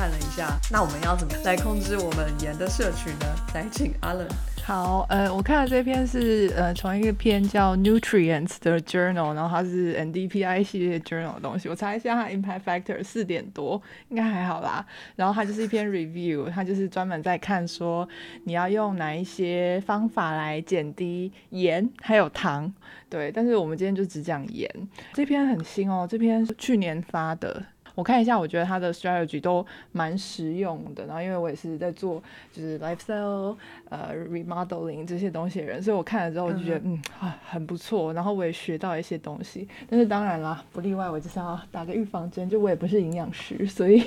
[0.00, 3.26] 看了一下，那我们要怎么来控制我们盐的摄取呢？
[3.54, 4.26] 来，请阿冷。
[4.64, 11.68] 好，呃，我看的这篇是呃从一个篇叫 Nutrients 的 Journal，然后它是 NDPI 系列 Journal 的东西。
[11.68, 14.86] 我查一下，它 Impact Factor 四点多，应该还好啦。
[15.16, 18.08] 然后它就是一篇 Review，它就是专门在看说
[18.44, 22.72] 你要用哪一些方法来减低盐还有糖。
[23.10, 24.66] 对，但是我们今天就只讲盐。
[25.12, 27.62] 这篇很新哦，这篇是去年发的。
[28.00, 31.04] 我看一下，我觉得他的 strategy 都蛮实用的。
[31.04, 33.54] 然后，因为我也是在做就是 lifestyle
[33.90, 38.14] 呃 remodeling 这些东西的人，所以我看了之后我就觉得嗯啊很不错。
[38.14, 39.68] 然后我也学到一些东西。
[39.90, 44.00] 但是当然啦，不例外，我就是要打个预防针，就我也不是营养师，所以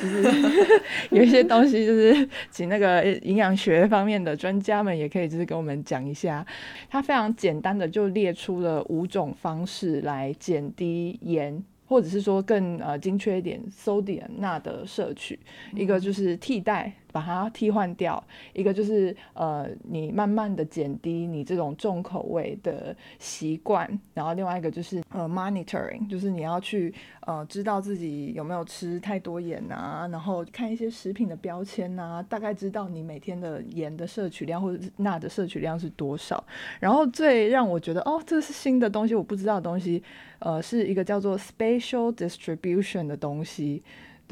[0.00, 0.22] 就是
[1.12, 6.46] 有一些东西就是请那个营养学方面的专家们也可以就是跟我们讲一下。
[6.88, 11.62] 他非常简单的就列出了五种方式来减低盐。
[11.86, 15.38] 或者是说更呃精确一点，sodium 钠的摄取，
[15.74, 16.92] 一个就是替代。
[17.14, 18.20] 把它替换掉，
[18.54, 36.42] 一个就是呃，你慢慢的减低你这种重口味的习惯，然后另外一个就是呃，monitoring，就是你要去呃知道自己有没有吃太多盐啊，然后看一些食品的标签啊，大概知道你每天的盐的摄取量或者是钠的摄取量是多少。
[36.80, 40.02] 然后最让我觉得哦，这是新的东西，我不知道的东西，
[40.40, 43.84] 呃，是一个叫做 spatial distribution 的东西。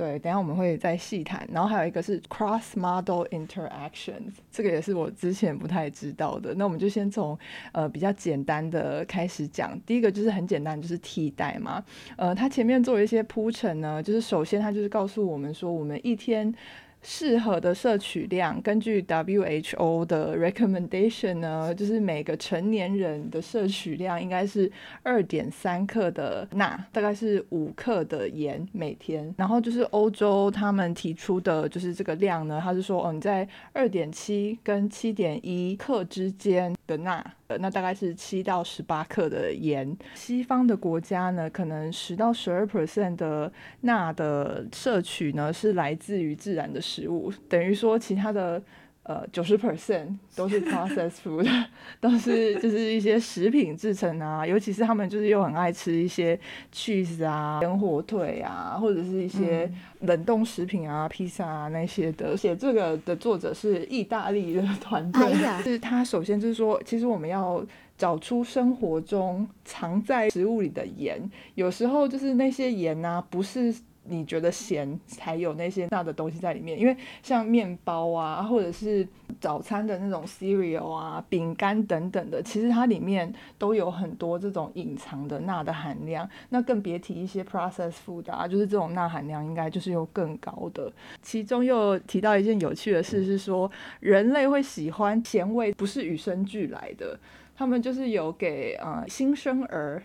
[0.03, 1.49] 对，等下我们会再细谈。
[1.53, 6.53] 然后还有一个是 cross model interactions，这个也是我之前不太知道的。
[6.55, 7.39] 那我们就先从
[7.71, 9.79] 呃比较简单的开始讲。
[9.87, 11.85] 第一个就是很简单，就是替代嘛。
[12.17, 16.53] 呃，它前面做了一些铺陈呢，就是首先它就是告诉我们说，我们一天。
[17.03, 24.71] 适合的摄取量，根据 WHO 的 recommendation 呢，就是每个成年人的摄取量应该是
[25.03, 29.35] 二点三克的钠，大概是五克的盐每天。
[29.37, 37.25] 然后就是欧洲他们提出的就是这个量呢，他是说哦，在二点七跟七点一克之间的钠。
[37.59, 39.97] 那大概是七到十八克的盐。
[40.15, 43.53] 西方的国家呢，可能十到十二 percent 的
[43.83, 48.63] 钠的摄取呢，是来自于自然的食物，等于说其他的。
[49.05, 51.49] 呃，九十 percent 都是 processed food，
[52.01, 56.39] 都是就是一些食品制成啊，尤其是他们就是又很爱吃一些
[56.73, 59.69] cheese 啊、烟火腿啊，或者是一些
[60.03, 62.37] 冷冻食品啊、披萨啊那些的。
[62.37, 65.35] 写这个的作者是意大利的团队，
[65.65, 67.61] 是他首先就是说，其实我们要
[67.99, 71.21] 找出生活中藏在食物里的盐，
[71.57, 73.75] 有时候就是那些盐啊，不是。
[74.05, 79.07] 你觉得咸才有那些钠的东西在里面，因为像面包啊，或者是
[79.41, 86.29] 早餐的那种 cereal 啊、饼干等等的，其实它里面都有很多这种隐藏的钠的含量。
[86.49, 90.93] 那更别提一些 processed food 啊，就是这种钠含量应该就是有更高的。
[91.23, 93.71] 其中又提到一件有趣的事，是说
[94.01, 97.19] 人类会喜欢咸味，不是与生俱来的，
[97.55, 100.03] 他们就是有给呃新生儿。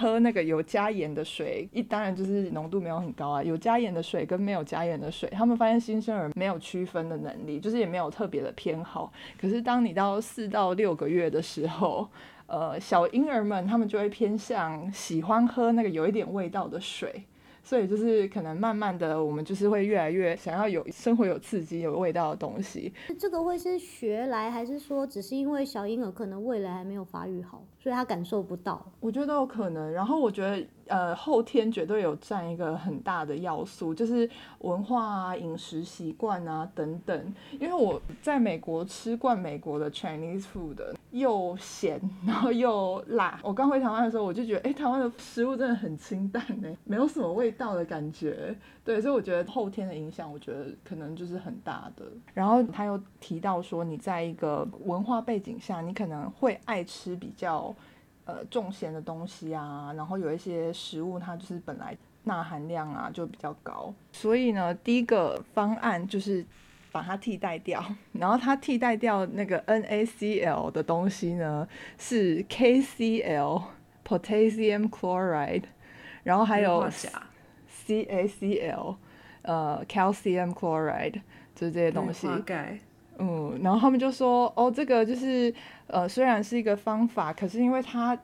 [0.00, 3.42] 喝那个有加盐的水，一当然就是浓度没有很高啊。
[3.42, 9.12] 有加盐的水跟没有加盐的水，他们发现新生儿没有区分的能力，就是也没有特别的偏好。
[9.38, 12.08] 可是当你到四到六个月的时候，
[12.48, 17.22] 呃，小婴儿们他们就会偏向喜欢喝那个有一点味道的水。
[17.62, 22.90] 所以就是可能慢慢的，我们就是会越来越想要有生活有刺激、有味道的东西。
[23.18, 28.84] 这个会是学来，还是说只是因为小婴儿可能味蕾还没有发育好，所以他感受不到？
[29.00, 29.90] 我觉得都有可能。
[29.92, 30.66] 然后我觉得。
[30.90, 37.34] 呃，后天绝对有占一个很大的要素，就是文化啊、饮食习惯啊等等。
[37.60, 40.74] 因为我在美国吃惯美国的 Chinese food，
[41.12, 43.38] 又咸然后又辣。
[43.44, 48.52] 我刚回台湾的时候，我就觉得，哎，台湾的食物真的很清淡呢，没有什么味道的感觉。
[48.92, 52.04] 对，所以我觉得后天的影响，我觉得可能就是很大的。
[52.34, 57.74] 然后他又提到说，你在一个文化背景下，你可能会爱吃比较。
[58.26, 66.46] 呃，重咸的东西啊，然后有一些食物，它就是本来钠含量啊就比较高，所以呢，第一个方案就是
[66.92, 71.66] 把它替代掉， 然后它替代掉那个 NaCl 的东西呢
[71.98, 75.64] 是 KCl（Potassium Chloride），
[76.22, 76.88] 然后还有
[77.90, 78.96] CaCl（
[79.42, 81.20] 呃 Calcium Chloride），
[81.54, 82.26] 就是这些东西。
[83.18, 85.52] 嗯，然后他们就说，哦，这个就是，
[85.88, 88.16] 呃，虽然是一个方法，可是因为它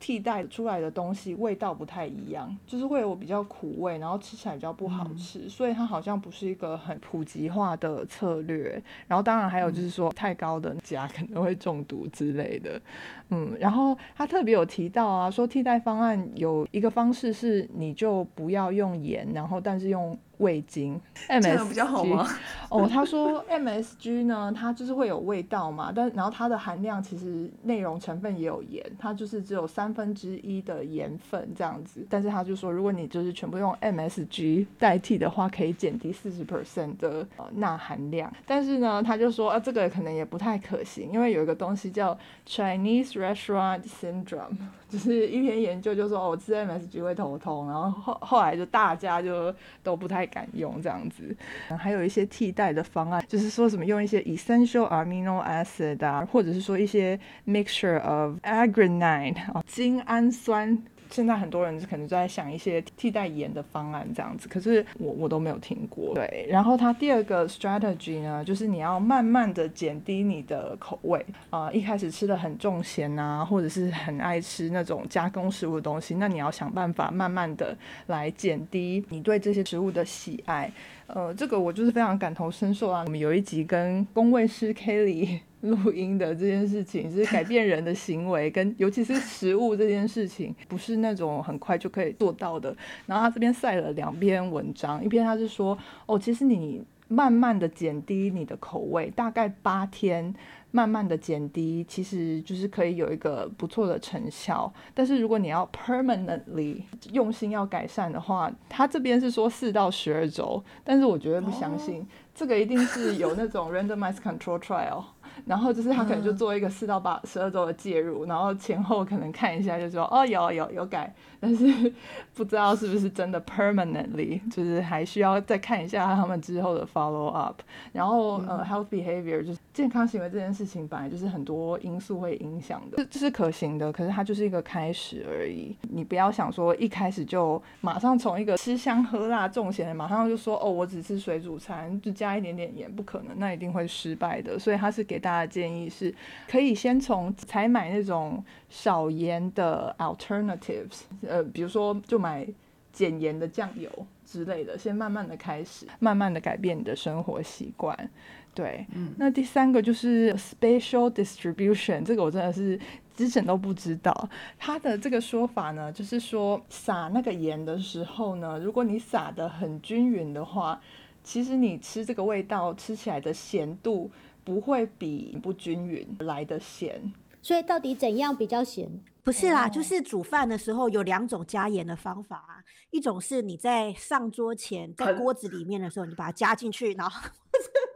[0.00, 8.82] 替代出来的东西味道不太一样，就是会有比较苦味，然后吃起来比较不好吃，所以它好像不是一个很普及化的策略。
[9.06, 12.80] 然后当然还有就是说太高的钾可能会中毒之类的，
[13.28, 20.18] 嗯，然后他特别有提到啊，说替代方案有一个方式是你就不要用盐，然后但是用。
[20.40, 20.98] 味精
[21.28, 22.26] ，MSG 比较好吗？
[22.70, 32.06] 哦，他说 MSG 呢，它就是会有味道嘛，但然后它的含量其实内容成分也有盐，它就是只有三分之一的盐分这样子。
[32.08, 38.32] 但是他就说，如果你就是全部用 MSG 代替的话，可以减低四十 percent 的呃钠含量。
[38.46, 42.16] 但是呢，他就说啊，这个可能也不太可行，因为有一个东西叫
[42.46, 44.56] Chinese Restaurant Syndrome，
[44.88, 50.30] 就是一篇研究就说哦，我吃 MSG 会头痛，然后后后来就大家就都不太。
[50.30, 51.36] 敢用这样子，
[51.76, 60.82] 还有一些替代的方案，就是说什么用一些 essential amino acid 啊，或者是说一些 mixture of arginine 啊，精氨酸。
[61.08, 66.14] 现在很多人可能在想一些替代盐的方案这样子，可是我我都没有听过。
[66.14, 77.76] 对，然后它第二个 strategy 呢，就是你要慢慢的减低你的口味啊，一开始吃的很重咸啊，或者是很爱吃那种加工食物的东西，那你要想办法慢慢的
[78.06, 80.70] 来减低你对这些食物的喜爱。
[81.14, 83.02] 呃，这个我就是非常感同身受啊。
[83.06, 85.40] 我们有一集跟工位师 Kelly。
[85.60, 92.74] 录音的这件事情就是改变人的行为，跟尤其是食物这件事情，不是那种很快就可以做到的。
[93.04, 95.76] 然后他这边晒了两篇文章，一篇他是说，
[96.06, 100.32] 哦，其实你慢慢的减低你的口味，大概八天，
[100.70, 104.72] 慢慢的减低，其实就是可以有一个不错的成效。
[104.94, 115.02] 但是如果你要 permanently 用心要改善的话，他这边是说四到十二周，但是我绝对不相信，这个一定是有那种 randomized control trial。
[115.46, 121.92] 然后就是他可能就做一个四到八十二周的介入，然后前后可能看一下，就说哦有有有改，但是
[122.34, 127.60] 不知道是不是真的 permanently，就是还需要再看一下他们之后的 follow up。
[127.92, 135.74] 然后呃 health behavior 就是健康行为这件事情本来就是很多因素会影响的，这这是可行的，可是它就是一个开始而已。
[135.90, 144.58] 你不要想说一开始就马上从一个吃香喝辣重咸，马上就说哦我只吃水煮餐就加一点点盐，不可能，那一定会失败的。
[144.58, 146.14] 所以他是给大家建议是，
[146.48, 152.46] 可以先从采买那种少盐的 alternatives，呃，比如说就买
[152.92, 153.88] 减盐的酱油
[154.24, 158.10] 之类的，先慢慢的开始，慢慢的改变你的生活习惯。
[158.52, 162.78] 对，嗯，那第三个就是 spatial distribution，这个我真的是
[163.14, 164.28] 之前都不知道。
[164.58, 170.80] 它的这个说法呢，就是说撒那个盐的时候呢，如果你撒的很均匀的话，
[171.22, 174.10] 其实你吃这个味道吃起来的咸度。
[174.42, 179.02] 不会比不均匀来的咸，所以到底怎样比较咸？
[179.22, 187.28] 不是啦，就是煮饭的时候有两种加盐的方法啊，一种是你在上桌前在锅子里面的时候，你把它加进去，然后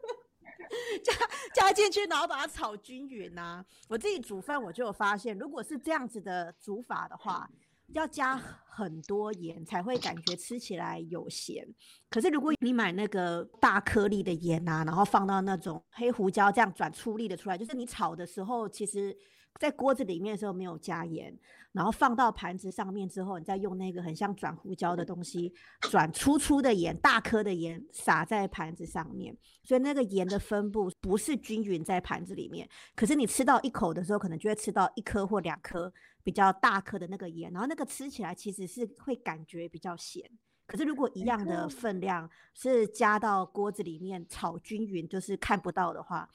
[1.02, 1.12] 加
[1.54, 3.64] 加进去，然后把它炒均匀呐。
[3.88, 7.48] 我自己煮饭我就有发现，如果是这样子的煮法的话。
[7.88, 11.68] 要加很多盐才会感觉吃起来有咸，
[12.08, 19.14] 可是如果你买那个大颗粒的盐啊，然后放到那种黑胡椒这样转粗粒的出来，就是你炒的时候，其实
[19.60, 21.36] 在锅子里面的时候没有加盐，
[21.72, 35.92] 然后放到盘子上面之后，你再用那个很像转胡椒的东西转粗粗的盐，大颗的盐撒在盘子上面，所以那个盐的分布不是均匀在盘子里面，可是你吃到一口的时候，可能就会吃到一颗或两颗。
[36.24, 40.24] 比较大颗的那个盐，然后那个吃起来其实是会感觉比较咸。
[40.66, 46.26] 可是如果一样的分量是加到锅子里面炒均匀，就是看不到的话。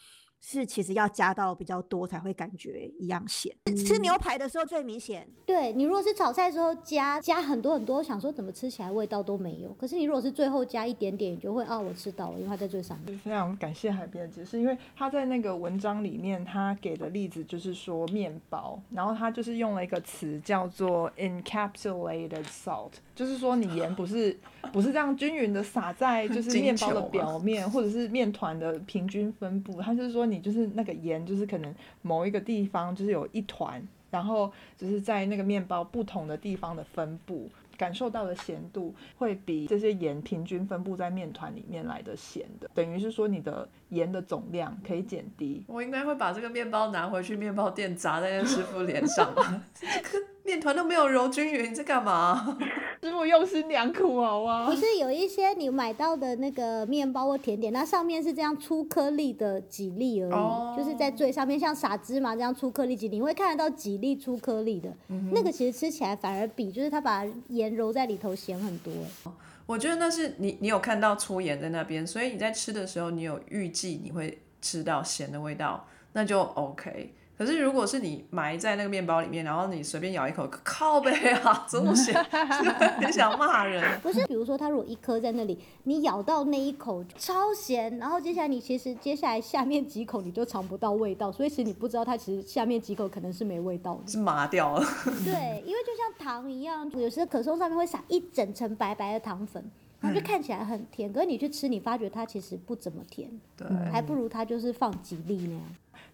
[0.41, 3.53] 是，其实要加到比较多才会感觉一样咸。
[3.77, 5.27] 吃牛排的时候最明显。
[5.46, 9.74] 对你如果是炒菜的时候加加很多很多，想说怎么吃起来味道都没有。
[9.74, 13.17] 可是你如果是最后加一点点，你就会啊，我吃到了，因为它在最上面。
[13.19, 24.38] 非常感谢海边的解释，因为他在那个文章里面他给的例子就是说面包，然后他就是用了一个词叫做 encapsulated salt，就是说你盐不是
[24.71, 30.29] 不是这样均匀的撒在 就是面包的表面或者是面团的平均分布，它就是说。
[30.29, 31.73] 你就是那个盐，就是可能
[32.03, 45.63] 某一个地方就是有一团，然后就是在那个面包不同的地方的分布，感受到的咸度会比这些盐平均分布在面团里面来的咸的，等于是说你的盐的总量可以减低。
[45.65, 49.33] 我应该会把这个面包拿回去面包店砸在那师傅脸上，
[49.73, 52.57] 这 个面团都没有揉均匀，你在干嘛？
[53.03, 54.75] 师傅用心良苦，好吗不？
[54.75, 64.91] 是有一些你买到的那个面包或甜点，那上面是这样粗颗粒的几粒而已，哦就是在最上面像撒芝麻这样粗颗粒几粒，你会看得到几粒粗颗粒的，
[65.31, 68.91] 那个其实吃起来反而比就是它把盐揉在里头咸很多。
[69.25, 69.31] 哎
[69.67, 77.13] 我觉得那是你你有看到粗盐在那边，所以你在吃的时候，你有预计你会吃到咸的味道，那就 OK。
[77.39, 82.13] 可是如果是你埋在那个面包里面，然后你随便咬一口，靠背啊， 这么咸，
[83.00, 83.98] 很想骂人。
[84.01, 94.12] 不是，比如说它如果一颗在那里，你咬到那一口超咸，然后接下来你其实接下来下面几口你就尝不到味道，所以其实你不知道它其实下面几口可能是没味道的。
[94.12, 94.86] 是麻掉了，
[95.24, 99.63] 对，因为就像糖一样，有时候可颂上面会撒一整层白白的糖粉，
[100.01, 105.63] 然后就看起来很甜，可是你去吃，你发觉它其实不怎么甜，对，还不如它就是放几粒那样。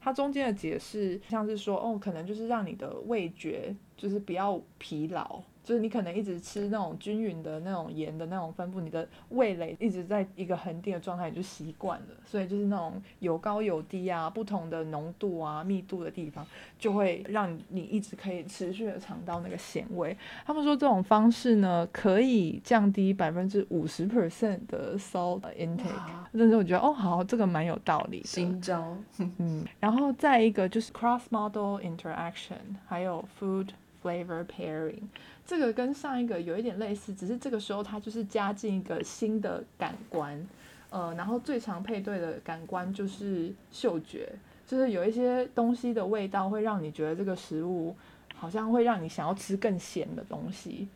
[0.06, 16.46] 它中间的解释像是说，哦，可能就是让你的味觉就是比较疲劳，就是你可能一直吃那种均匀的那种盐的那种分布，你的味蕾一直在一个恒定的状态，你就习惯了，所以就是那种有高有低啊，不同的浓度啊、密度的地方，
[16.78, 20.16] 就会让你一直可以持续的尝到那个咸味。
[20.46, 25.88] 他们说这种方式呢，可以降低百分之五十 percent 的 salt intake。
[25.88, 28.28] 哇但是我觉得哦，好，这个蛮有道理的。
[28.28, 28.96] 新招，
[29.38, 33.70] 嗯，然后再一个就是 cross model interaction，还有 food
[34.06, 35.02] flavor pairing，
[35.44, 40.48] 这个跟上一个有一点类似，只是这个时候它就是加进一个新的感官，
[40.92, 44.32] 呃，然后最常配对的感官就是嗅觉，
[44.68, 47.96] 就是有一些东西的味道会让你觉得这个食物
[48.36, 50.88] 好像会让你想要吃更咸的东西。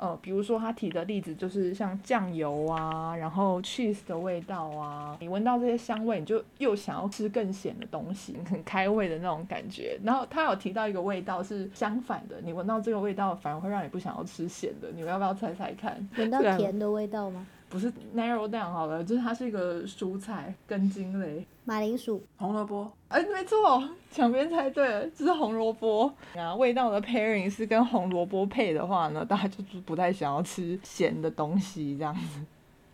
[0.00, 10.00] 呃，比如说他提的例子就是像酱油啊，然后 cheese 的味道啊，你闻到这些香味，你就又想要吃更咸的东西，很开胃的那种感觉。
[10.02, 16.08] 然后他有提到一个味道是相反的，你闻到这个味道反而会让你不想要吃咸的，你们要不要猜猜看？
[16.16, 17.46] 闻到甜的味道吗？
[17.70, 21.46] 不是 narrow down 好了，就是它是一个蔬菜根茎类。
[21.64, 26.52] 马铃薯，红萝卜，哎，没错，小编猜对了，这是红萝卜啊。
[26.56, 32.40] 味道的 pairing 是跟红萝卜配的话呢，大家就是不太想要吃咸的东西这样子。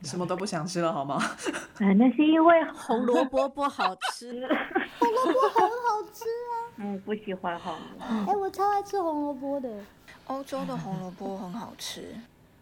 [0.02, 1.16] 什么都不想吃了好吗？
[1.80, 4.30] 啊，那是因为红萝卜不好吃，
[5.00, 6.54] 红萝卜很好吃啊！
[6.78, 8.30] 嗯不喜欢红萝卜。
[8.30, 9.70] 哎、我超爱吃红萝卜的。
[10.26, 12.14] 欧洲的红萝卜很好吃，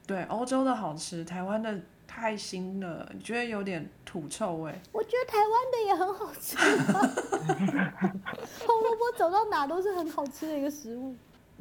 [0.06, 1.75] 对，欧洲的好吃，台湾的
[2.16, 4.73] 太腥了，你觉得有点土臭味。
[4.92, 8.14] 我觉得台湾的也很好吃、啊，
[8.64, 11.12] 红萝卜走到哪都是很好吃的一个食物。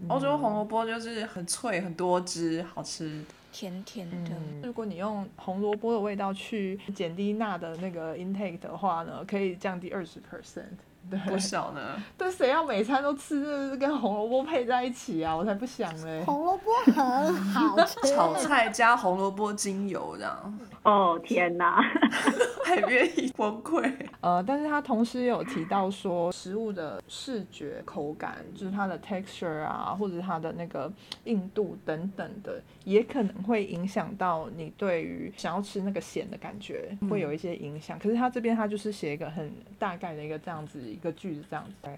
[0.07, 3.25] 欧洲红萝卜就是很脆、很多汁，好吃。
[3.51, 4.31] 甜甜的。
[4.31, 10.77] 嗯，如果你用红萝卜的味道去减低钠的那个 intake 的话呢，可以降低二十 percent。
[11.09, 15.35] 对，不少呢， 但谁要每餐都吃，就是跟红萝卜配在一起啊？
[15.35, 16.23] 我才不想嘞。
[16.25, 21.81] 红萝卜很好吃，炒菜加红萝卜精油这样，哦天哪！
[22.65, 23.91] 还愿意崩溃。
[24.21, 30.91] 呃，但是他同时也有提到说，食物的视觉口感，就是它的 texture 啊，或者它的那个
[31.25, 37.99] 硬度等等的，也可能会影响到你对于想要吃那个咸的感觉，会有一些影响。
[37.99, 41.89] 可是他这边他就是写一个很大概的一个这样子一个句子这样子。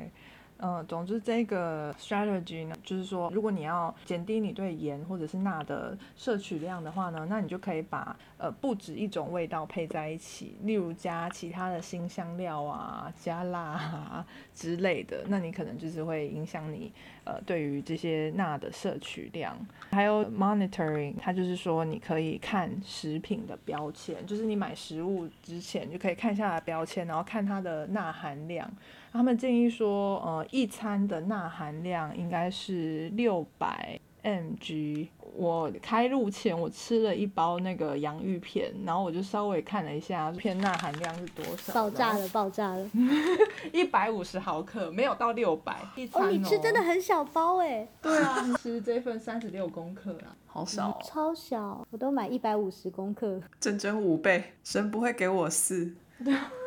[0.58, 16.92] 嗯，总之这个 strategy 呢，就是说，如果你要减低你对盐或者是钠的摄取量的话呢，那你就可以把呃不止一种味道配在一起，例如加其他的新香料啊、加辣啊之类的，那你可能就是会影响你
[17.26, 19.58] 呃对于这些钠的摄取量。
[19.92, 28.72] 还有 monitoring，它就是说你可以看食品的标签，就是你买食物之前就可以看一下标签，然后看它的钠含量。
[29.16, 35.08] 他们建议说，呃，一餐的钠含量应该是六百 mg。
[35.38, 42.90] 我开录前我吃了一包那个洋芋片，然后我就稍微看了一下片钠含量是多少，爆炸了，爆炸了！
[43.72, 50.36] 一百五十毫克，没有到六百一餐哦，你吃真的很小包哎，对啊，你吃这份三十六公克啊。
[50.46, 53.42] 好少、哦，超小，我都买一百五十公克。
[53.62, 55.94] 整整五倍，神不会给我四。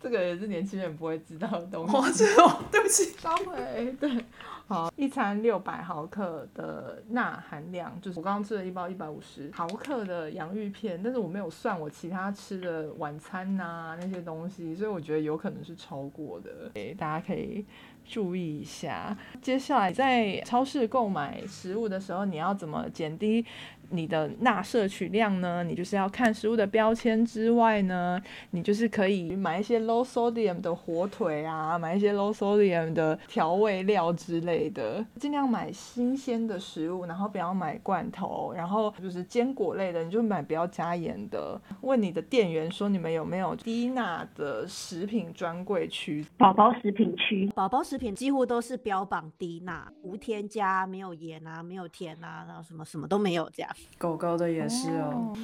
[0.00, 2.24] 这个也是年轻人不会知道的东西。
[2.40, 4.24] 哦，对不起，稍微对，
[4.66, 17.64] 好，一餐六百毫克的钠含量，就是我刚刚吃了一包一百五十毫克的洋芋片，但是我没有算我其他吃的晚餐呐、那些东西，所以我觉得有可能是超过的，诶，大家可以
[18.04, 19.16] 注意一下。
[19.42, 23.44] 接下来在超市购买食物的时候，你要怎么减低
[23.90, 41.60] 你的钠摄取量呢，你就是要看食物的标签之外呢，你就是可以买一些 low sodium 的火腿啊，买一些 low sodium 的调味料之类的，尽量买新鲜的食物，然后不要买罐头，然后就是坚果类的，你就买不要加盐的。
[41.80, 46.26] 问你的店员说你们有没有低钠的食品专柜区？
[46.36, 53.70] 宝宝食品区，宝宝食品几乎都是标榜低钠、无添加、没有盐啊、没有甜啊，然后什么什么都没有这样。
[53.98, 55.36] 狗狗的也是哦，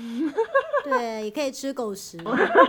[0.85, 2.19] 对，也可以吃狗食，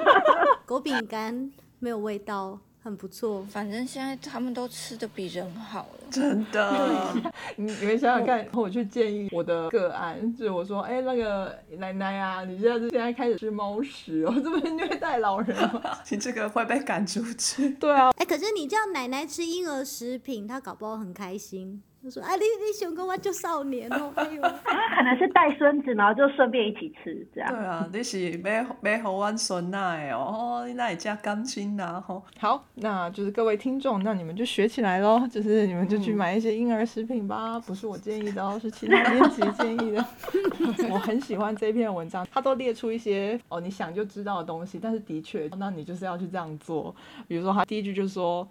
[0.65, 3.45] 狗饼干没有味道，很不错。
[3.49, 6.07] 反正现在他们都吃的比人好了。
[6.09, 7.13] 真的。
[7.55, 15.81] 你你们想想看，我去建议我的个案，就是我说，哎、那个奶奶啊，你现在是现在开始吃猫食哦， 这不是虐待老人吗？
[16.09, 17.69] 你这个会被赶出去。
[17.71, 21.83] 对啊，哎、可是你叫奶奶吃婴儿食品，她搞不好很开心。
[22.05, 27.65] 她说：“啊，你你想跟我就少年哦， 哎呦，可能是带孙子，然后就顺便一起吃这样对。
[27.65, 28.53] 啊，你是要
[28.91, 32.21] 要互阮孙仔的哦，哦，你哪会加钢筋呐吼？
[32.39, 40.05] 好，那就是各位听众，那你们就学起来喽， 就是你们就去买一些婴儿食品吧，不是我建议的哦，是其他编辑建议的。
[40.91, 46.95] 我很喜欢这篇文章，他都列出一些哦你想就知道的东西，但是的确，那你就是要去这样做。
[47.27, 48.47] 比如说，他第一句就说。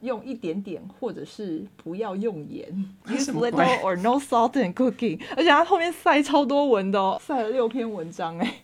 [0.00, 2.66] 用一点点，或者是不要用盐，
[3.06, 5.20] use little or no salt in cooking。
[5.36, 8.54] 而且他后面塞超多文的哦，塞了六篇文章哎。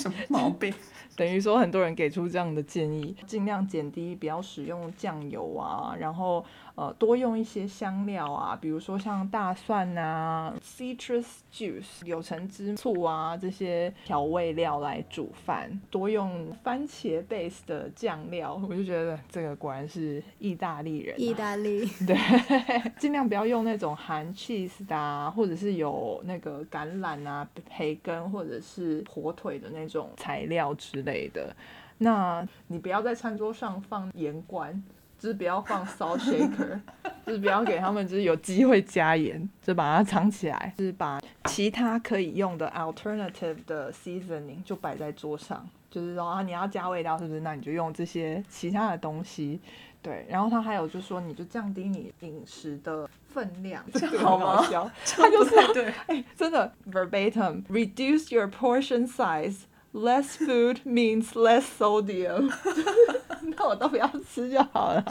[0.00, 0.72] 什么毛病？
[1.16, 6.44] 等于说很多人给出这样的建议，尽量减低，不要使用酱油啊，然后
[6.74, 21.18] 呃多用一些香料啊，比如说像大蒜啊、citrus juice、柳橙汁、醋啊这些调味料来煮饭，多用番茄 base 的酱料，我就觉得这个果然是意大利人、啊。
[21.18, 22.14] 意大利，对，
[23.00, 31.56] 尽量不要用那种含 cheese 的啊，或者是有那个橄榄啊、培根或者是火腿的那种材料之类的。
[31.98, 34.84] 那你不要在餐桌上放盐罐，
[35.18, 36.78] 就是不要放 salt shaker，
[37.24, 47.40] 就是不要给他们就是有机会加盐，就把它藏起来，就是把其他可以用的 alternative 的 seasoning 就摆在桌上，就是说啊你要加味道是不是？
[47.40, 49.58] 那你就用这些其他的东西。
[50.02, 54.88] 对，然后他还有就说，你就降低你饮食的分量，这个好好笑。
[55.04, 59.62] 他 就是对，哎，真的 verbatim reduce your portion size.
[59.96, 62.52] Less food means less sodium。
[63.56, 65.02] 那我都不要吃就好了。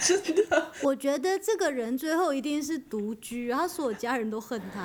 [0.00, 0.66] 真的。
[0.82, 4.84] 我觉得这个人最后一定是独居，他所有家人都恨他。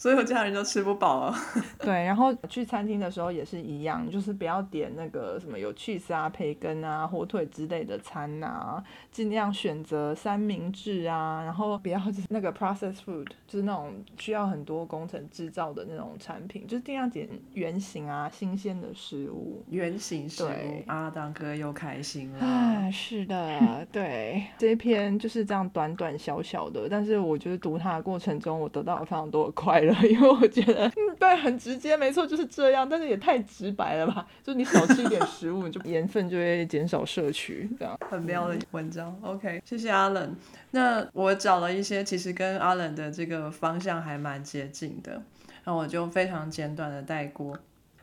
[0.00, 1.34] 所有家人都吃不饱了。
[1.78, 8.82] 对，然后去餐厅的时候也是一样，就是不要点那个什么有 cheese 啊、培根啊、火腿之类的餐啊，
[9.12, 19.62] 尽量选择三明治啊，然后不要就是 那个 processed food，就是那种需要很多工程制造的那种产品，就是尽量点圆形啊、新鲜的食物。
[19.68, 22.38] 圆形食物对，阿当哥又开心了。
[22.38, 34.26] 啊，是的， 对，这一篇就是这样短短小小的，但是我觉得读它的过程中，我得到了非常多的快乐， 因为我觉得，嗯，对，很直接，没错，就是这样，但是也太直白了吧？
[34.42, 37.98] 就你少吃一点食物，你就 盐分就会减少摄取，这样。
[38.08, 39.16] 很妙的文章。
[39.22, 40.36] OK，谢谢阿冷。
[40.72, 45.22] 那我找了一些其实跟阿冷的这个方向还蛮接近的，
[45.64, 47.56] 那我就非常简短的带过，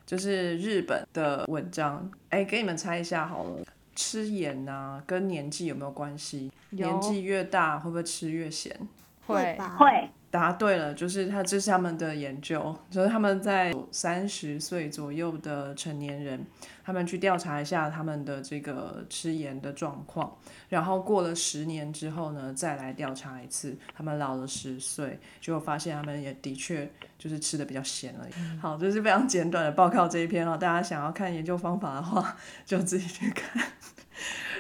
[0.06, 2.10] 就是日本的文章。
[2.30, 3.64] 哎，给你们猜一下好了，
[3.96, 6.52] 吃盐啊跟年纪有没有关系？
[6.72, 8.78] 年纪越大会不会吃越咸？
[9.26, 9.76] 会吧？
[9.78, 16.46] 会，答对了，就是他，这是他们的研究，就是他们在三十岁左右的成年人，
[16.86, 20.38] 他们去调查一下他们的这个吃盐的状况，
[20.70, 28.60] 然后过了十年之后呢，再来调查一次，他们老了十岁，结果发现他们也的确就是吃的比较咸而已。
[28.60, 33.64] 好，这是非常简短的报告这一篇哦，大家想要看研究方法的话，就自己去看。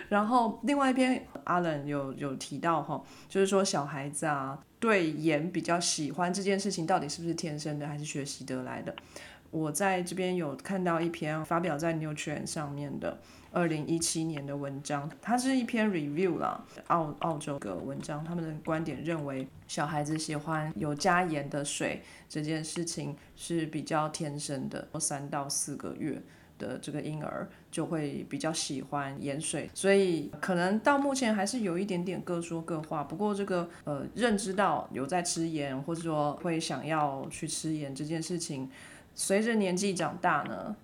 [0.10, 8.96] 然后另外一篇，阿冷有有提到哈，就是说小孩子啊，对盐比较喜欢这件事情，到底是不是天生的，还是学习得来的？
[9.50, 13.20] 我在这边有看到一篇发表在 Nutrient 上面的
[13.52, 26.22] 二零一七年的文章，它是一篇 review 啦，澳澳洲的文章，他们的观点认为，小孩子喜欢有加盐的水这件事情是比较天生的，三到四个月。
[26.60, 33.04] 的这个婴儿就会比较喜欢盐水，所以可能到目前还是有一点点各说各话。
[33.04, 38.68] 不过这个呃认知到有在吃盐，或者说会想要去吃盐这件事情，
[39.13, 40.76] 随着年纪长大呢，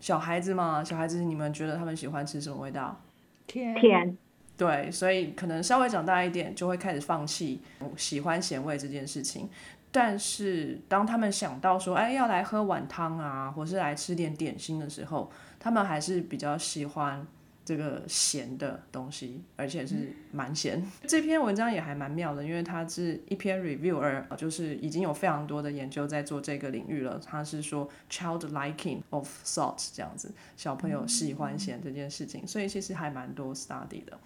[0.00, 3.00] 小孩子嘛，小孩子你们觉得他们喜欢吃什么味道？
[3.46, 4.18] 天甜，
[4.56, 7.60] 对，所以可能稍微长大一点就会开始放弃
[7.96, 9.48] 喜欢咸味这件事情。
[9.92, 17.24] 但是当他们想到说，哎，要来喝碗汤啊，或是来吃点点心的时候，他们还是比较喜欢
[17.64, 20.82] 这个咸的东西，而且是蛮咸。
[21.06, 27.20] 这篇文章也还蛮妙的，因为它是一篇 review，而就是已经有非常多的研究在做这个领域了。
[27.24, 34.18] 它是说 child liking of salt 这样子，小朋友喜欢咸这件事情，所以其实还蛮多 study 的。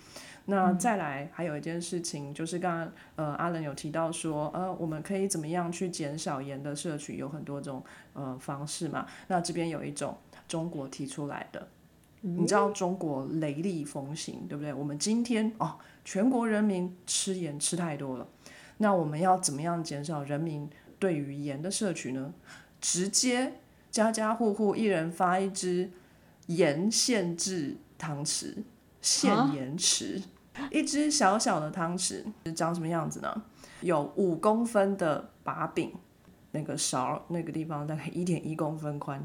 [0.46, 9.06] 那再来还有一件事情，就是刚刚呃阿伦有提到说，呃我们可以怎么样去减少盐的摄取，有很多种呃方式嘛。
[9.28, 10.16] 那这边有一种
[10.48, 11.68] 中国提出来的，
[12.20, 14.72] 你知道中国雷厉风行，对不对？
[14.72, 18.26] 我们今天哦，全国人民吃盐吃太多了，
[18.78, 22.32] 那我们要怎么样减少人民对于盐的摄取呢？
[22.80, 23.54] 直接
[23.90, 25.90] 家家户户一人发一支
[26.46, 28.54] 盐限制汤匙，
[29.00, 30.22] 限盐匙。
[30.70, 32.22] 一只小小的汤匙
[32.54, 33.42] 长什么样子呢？
[33.80, 35.92] 有五公分的把柄，
[36.54, 39.20] 那个勺那个地方大概一点一公分宽，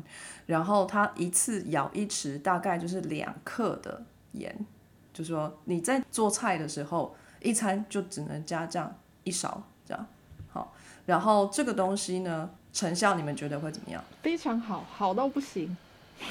[0.47, 4.65] 然后它一次舀一匙，大概就是两克的盐。
[5.13, 10.07] 就说你在做菜的时候，一餐就只能加这样一勺，这样
[10.51, 10.73] 好。
[11.05, 14.03] 然后这个东西呢，成效你们觉得会怎么样？
[14.23, 15.77] 非常好，好到不行。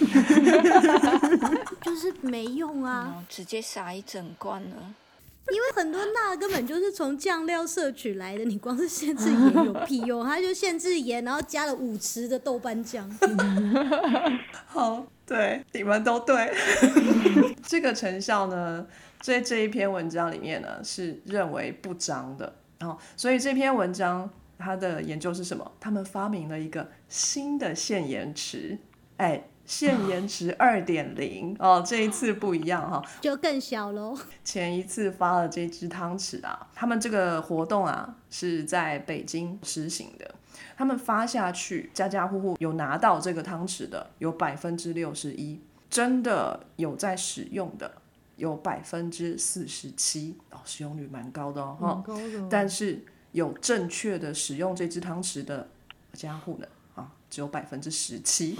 [1.83, 4.95] 就是没用啊，哦直接撒一整罐了。
[5.51, 10.25] 因为很多钠根本就是从酱料摄取来的，你光是限制盐有屁用？
[10.25, 13.09] 它就限制盐，然后加了五匙的豆瓣酱。
[14.67, 16.53] 好，对，你们都对。
[17.67, 18.87] 这个成效呢，
[19.21, 22.55] 在这一篇文章里面呢，是认为不彰的。
[22.79, 25.73] 然哦，所以这篇文章它的研究是什么？
[25.81, 28.79] 他们发明了一个新的限盐池，
[29.17, 29.49] 哎。
[29.69, 34.17] 限延池二点零哦，这一次不一样哈，就更小喽。
[34.43, 40.35] 前一次发了这支汤匙啊，他们这个活动啊是在北京实行的，
[40.75, 47.93] 他们发下去，家家户户有拿到这个汤匙的有百分之六十一，真的有在使用的
[48.37, 52.49] 有百分之四十七哦，使用率蛮高的哦，蛮高的。
[52.49, 55.69] 但是有正确的使用这支汤匙的
[56.15, 56.67] 家户呢？
[57.31, 58.57] 只有百分之十七，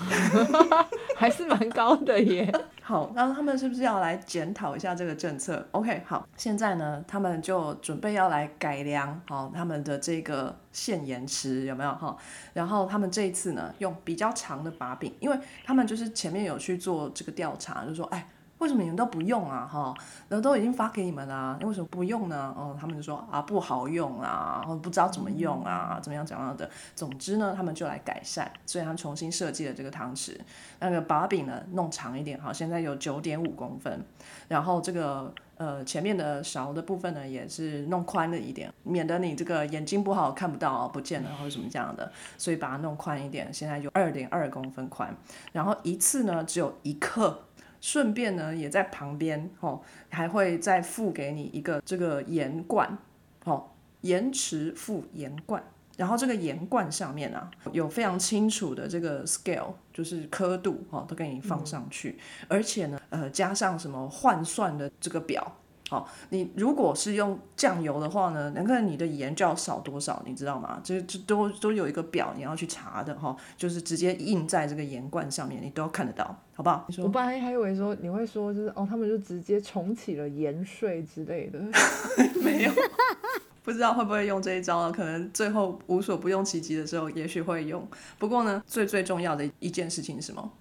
[1.17, 2.53] 还是蛮高的耶。
[2.83, 12.17] 好，那他们是不是要来检讨一下这个政策？OK，好，现在呢，他们就准备要来改良好他们的这个限延迟有没有哈？
[12.55, 18.29] 然后他们这一次呢，用比较长的把柄，因为他们就是前面有去做这个调查，就说哎。
[18.59, 19.69] 为什么你们都不用啊？
[19.71, 19.95] 哈，
[20.29, 22.53] 然后都已经发给你们了，你为什么不用呢？
[22.57, 26.69] 哦，他们就说啊不好用啊，或不知道怎么用啊，怎么样怎样的。
[26.95, 30.37] 总之呢，他们就来改善，所以他们重新设计了这个汤匙，
[30.81, 34.05] 那个把柄呢弄长一点，好，现在有九点五公分，
[34.49, 45.15] 然后这个呃前面的勺的部分呢也是弄宽了一点，免得你这个眼睛不好看不到不见了或者什么这样的，所以把它弄宽一点，现在有二点二公分宽，
[45.53, 47.45] 然后一次呢只有一克。
[47.81, 52.99] 顺便呢，也在旁边哦，还会再附给你一个这个盐罐，
[53.45, 55.63] 哦，延迟附盐罐，
[55.97, 65.57] 然后这个盐罐上面啊，有非常清楚的这个 scale，就是刻度，哦，都给你放上去，而且呢，呃，加上什么换算的这个表。
[65.89, 70.79] 好，你如果是用酱油的话呢，那个你的盐就要少多少，你知道吗？
[70.85, 76.25] 这这都都有一个表，你要去查的哈，就是直接印在这个盐罐上面，你都要看得到，
[76.55, 76.87] 好不好？
[76.99, 81.59] 我本来还以为说你会说就是哦，他们就直接重启了盐税之类的，
[82.45, 82.73] 没有，
[83.65, 84.93] 不知道会不会用这一招啊？
[84.93, 87.89] 可能最后无所不用其极的时候，也许会用。
[88.19, 90.53] 不过呢，最最重要的一件事情是什么？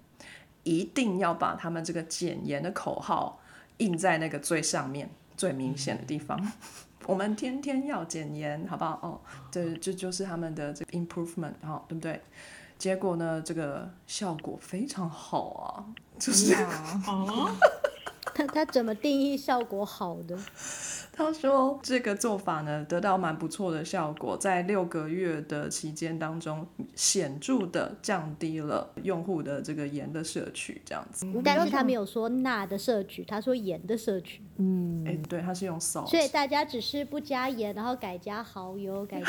[0.62, 3.38] 一定要把他们这个减盐的口号。
[3.78, 6.40] 印在那个最上面、最明显的地方。
[7.06, 8.98] 我们天天要减盐，好不好？
[9.02, 12.20] 哦，对，这就是他们的这个 improvement，哈，对不对？
[12.76, 15.84] 结果呢，这个效果非常好啊，
[16.18, 17.02] 就是啊，
[18.34, 20.38] 他他怎么定义效果好的？
[21.18, 31.26] 他说这个做法呢，得到蛮不错的效果，在六个月的期间当中，显著的降低了用户的这个盐的摄取，这样子。
[31.44, 34.40] 但是他没有说钠的摄取，他说盐的摄取。
[34.58, 36.06] 嗯，哎，对，他是用 salt。
[36.06, 39.26] 所以大家只是不加盐，然后改加蚝油，改加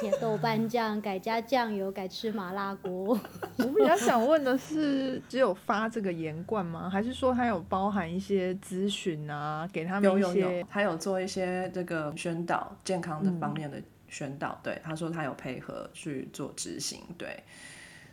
[0.00, 3.18] 甜豆瓣酱，改加酱油，改吃麻辣锅。
[3.58, 6.88] 我比较想问的是，只有发这个盐罐吗？
[6.88, 11.31] 还是说它有包含一些咨询啊，给他们一些，还有做一些。
[11.32, 17.42] 些这个宣导健康的方面的宣导，对他说他有配合去做执行，对，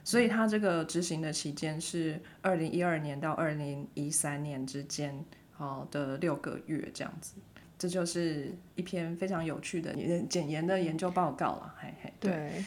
[0.04, 7.34] 所以他这个执行的期间是二零一二年到二零一三年之间，好的六个月这样子，
[7.78, 9.94] 这就是一篇非常有趣的
[10.30, 12.64] 简言的研究报告了，嘿嘿，对。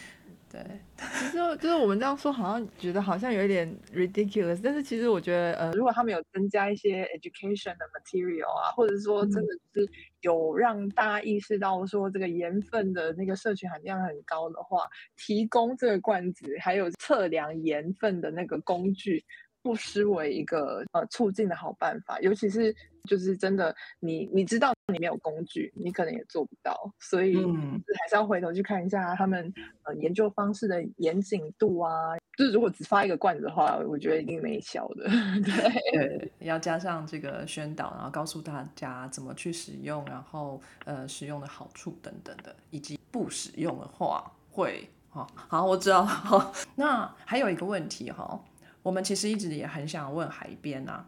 [0.53, 0.63] 对，
[0.99, 9.89] 其实就是我们这样说，好像觉得好像有一点 ridiculous，但是其实我觉得，呃，如果他们有增加一些 education 的 material 啊，或者说真的是
[10.23, 19.25] 有让大家意识到说这个盐分的那个摄取含量很高的话，提供这个罐子还有测量盐分的那个工具。
[19.65, 22.75] 不失为一个呃促进的好办法，尤其是
[23.09, 29.55] 就是真的，你你知道你没有工具，你可能也做不到，所以还是要回头去看一下他们
[29.85, 32.17] 呃研究方式的严谨度啊。
[32.37, 35.05] 就是如果只发一个罐子的话，我觉得一定没效的。
[35.45, 45.31] 对，要加上这个宣导，然后告诉大家怎么去使用，然后呃使用的好处等等的，以及不使用的话会好。
[45.35, 46.09] 好，我知道。
[46.77, 48.43] 那还有一个问题哈。
[48.83, 51.07] 我们其实一直也很想问海边啊，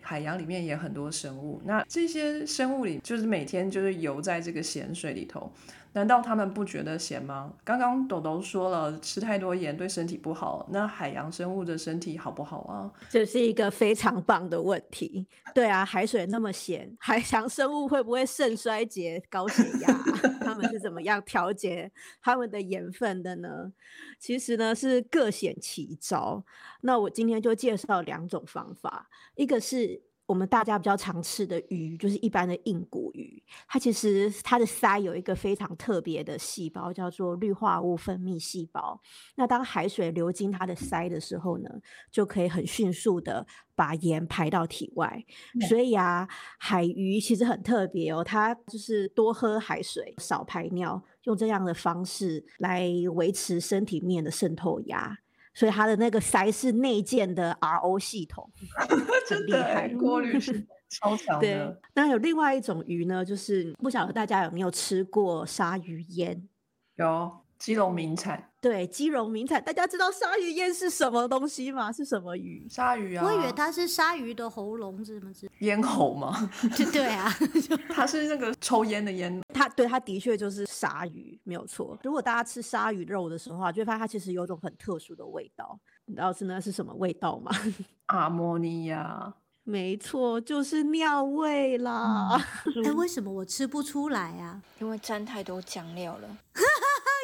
[0.00, 5.52] 海洋里面也很多生物，那这些生物里就是每天就是游在这个咸水里头。
[5.92, 7.52] 难道他们不觉得咸吗？
[7.64, 10.66] 刚刚豆豆说了，吃太多盐对身体不好。
[10.70, 12.90] 那海洋生物的身体好不好啊？
[13.08, 15.26] 这是一个非常棒的问题。
[15.54, 19.92] 对啊，海水那么咸，海洋生物会不会肾衰竭、高血压？
[20.40, 21.90] 他们是怎么样调节
[22.22, 23.72] 他们的盐分的呢？
[24.18, 26.44] 其实呢是各显其招。
[26.82, 30.02] 那我今天就介绍两种方法，一个是。
[30.30, 33.42] 我们大家比较常吃的鱼，就是一般的硬骨鱼。
[33.66, 39.00] 它其实它的鳃有一个非常特别的细胞，叫做氯化物分泌细胞。
[39.34, 41.68] 那当海水流经它的鳃的时候呢，
[42.12, 45.24] 就可以很迅速的把盐排到体外。
[45.68, 46.28] 所以啊，
[46.60, 55.18] 海鱼其实很特别哦，它就是多喝海水，少排尿，用这样的方式来维持身体面的渗透压。
[55.60, 58.50] 所以它的那个鳃是内建的 RO 系统，
[59.28, 61.78] 很厉害，过滤是超强的。
[61.92, 66.48] 那有另外一种鱼呢，就是不晓得大家有没有吃过鲨鱼烟？
[66.96, 68.50] 有，基隆名产。
[68.60, 71.92] 对，基隆名产，大家知道鲨鱼烟是什么东西吗？
[71.92, 72.66] 是什么鱼？
[72.68, 73.24] 鲨鱼啊！
[73.24, 75.32] 我以为它是鲨鱼的喉咙，是什么？
[75.60, 76.50] 咽喉吗？
[76.92, 77.30] 对啊，
[77.88, 79.40] 它是那个抽烟的烟。
[79.54, 81.98] 它对，它的确就是鲨鱼，没有错。
[82.02, 85.78] 如果大家吃鲨鱼肉的时候，就会发现它其实有种很特殊的味道。
[86.06, 87.50] 你知道是那是什么味道吗？
[88.06, 89.34] 阿莫尼亚。
[89.62, 92.36] 没错，就是尿味啦。
[92.84, 94.60] 哎，为什么我吃不出来啊？
[94.80, 96.28] 因为沾太多酱料了。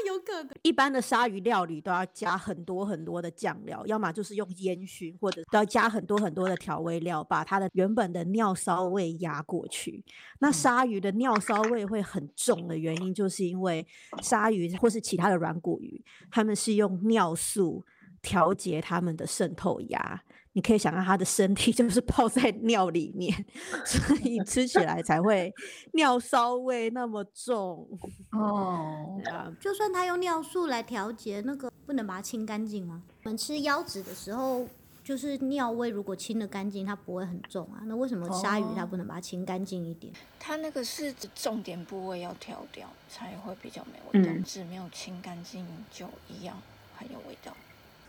[0.07, 10.05] 有可能，一般的鲨鱼料理都要加很多很多的酱料，要么就是用烟熏，或者都要加很多很多的调味料，把它的原本的尿骚味压过去。
[10.38, 13.87] 那鲨鱼的尿骚味会很重的原因，就是因为
[14.23, 17.85] 鲨鱼或是其他的软骨鱼，它们是用尿素
[18.23, 20.23] 调节它们的渗透压。
[20.57, 23.45] 你可以想象它的身体 就是泡在尿里面，
[23.85, 25.53] 所以吃起来才会
[25.92, 27.87] 尿骚味那么重
[28.33, 29.21] 哦。
[29.61, 33.03] 就算它用尿素来调节，那个不能把它清干净吗？
[33.25, 34.66] 我们吃腰子的时候，
[35.05, 37.83] 就是尿味如果清的干净，它不会很重啊。
[37.85, 40.11] 那为什么鲨鱼它不能把它清干净一点？
[40.40, 44.33] 它那个是重点部位要挑掉，才会比较没味道。
[44.42, 46.57] 只没有清干净，就一样
[46.97, 47.55] 很有味道。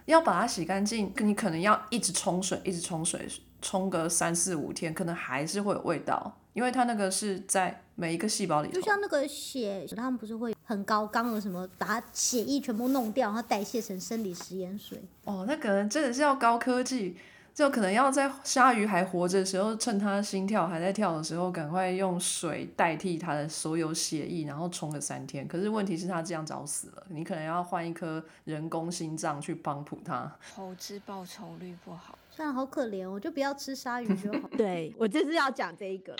[0.07, 3.27] 要把它洗干净，你可能要一直冲水，一直冲水，
[3.61, 8.69] 冲个三四五天，可能还是会有味道，因为它那个是在每一个细胞里。
[8.71, 14.99] 就像那个血，他们不是会很高刚的什么，把血液全部弄掉，然后代谢成生理食盐水。
[15.25, 17.17] 哦，那可能真的是要高科技。
[17.57, 25.47] 就可能要在鲨鱼还活着的时候，趁它心跳还在跳的时候，赶快用水代替它的所有血液，然后冲了三天。
[25.47, 30.31] 可是问题是它这样早死了，你可能要换一颗人工心脏去帮补它。
[30.53, 34.47] 投资报酬率不好，这样好可怜，我就不要吃鲨鱼就好。
[34.49, 36.15] 对我就是要讲这一个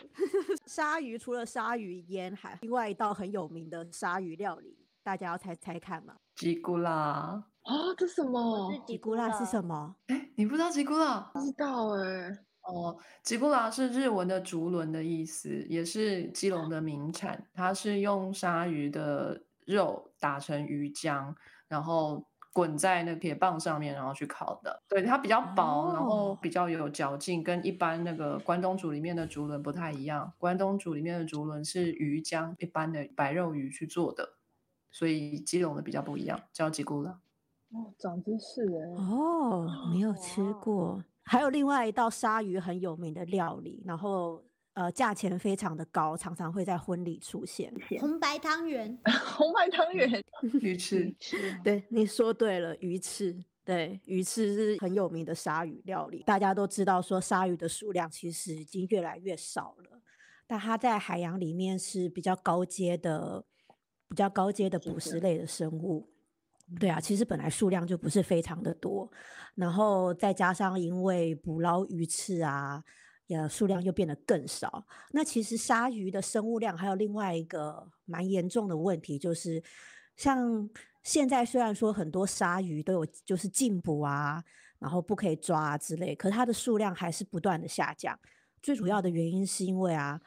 [0.65, 6.15] 鲨鱼，除了鲨鱼烟，还另外一道很有名的鲨鱼料理，大家要猜猜看吗？
[6.33, 7.43] 吉古拉。
[7.67, 8.71] 啊，这什么？
[8.87, 9.95] 吉古拉是什么？
[10.07, 11.19] 哎，你不知道吉古拉？
[11.33, 12.37] 不知道哎。
[12.61, 17.45] 哦，吉古拉是日文的竹轮的意思，也是基隆的名产。
[17.53, 21.35] 它是用鲨鱼的肉打成鱼浆，
[21.67, 24.81] 然后滚在那铁棒上面，然后去烤的。
[24.87, 30.31] 对，它比较薄，然后比较有嚼劲，跟一般那个关东煮里面的竹轮不太一样。
[30.37, 34.35] 关东煮里面的竹轮是鱼浆，一般的白肉鱼去做的，
[34.89, 37.19] 所以基隆的比较不一样，叫吉古拉。
[37.69, 38.95] 哦，长知识哎！
[38.95, 41.03] 哦，没有吃过。
[41.23, 44.41] 还有另外一道鲨鱼很有名的料理，然后
[44.73, 47.73] 呃，价钱非常的高，常常会在婚礼出现。
[47.99, 48.97] 红白汤圆，
[49.35, 50.09] 红白汤圆，
[50.61, 51.13] 鱼 翅。
[51.63, 53.43] 对，你说对了，鱼翅。
[53.65, 56.23] 对，鱼翅是很有名的鲨鱼料理。
[56.25, 60.01] 大家都知道，说鲨鱼的数量其实已经越来越少了，
[60.47, 63.43] 但它在海洋里面是比较高阶的、
[64.07, 66.07] 比较高阶的捕食类的生物。
[66.79, 69.09] 对啊，其实本来数量就不是非常的多，
[69.55, 72.83] 然后再加上因为捕捞鱼翅啊，
[73.27, 74.85] 也数量又变得更少。
[75.11, 79.63] 那其实鲨鱼的生物量还有另外一个蛮严重的问题，就是
[80.17, 80.69] 像
[81.03, 84.43] 现在虽然说很多鲨鱼都有就是禁捕啊，
[84.77, 88.19] 然后不可以抓啊之类，可是它的数量还是不断的下降。
[88.61, 90.19] 最主要的原因是因为啊，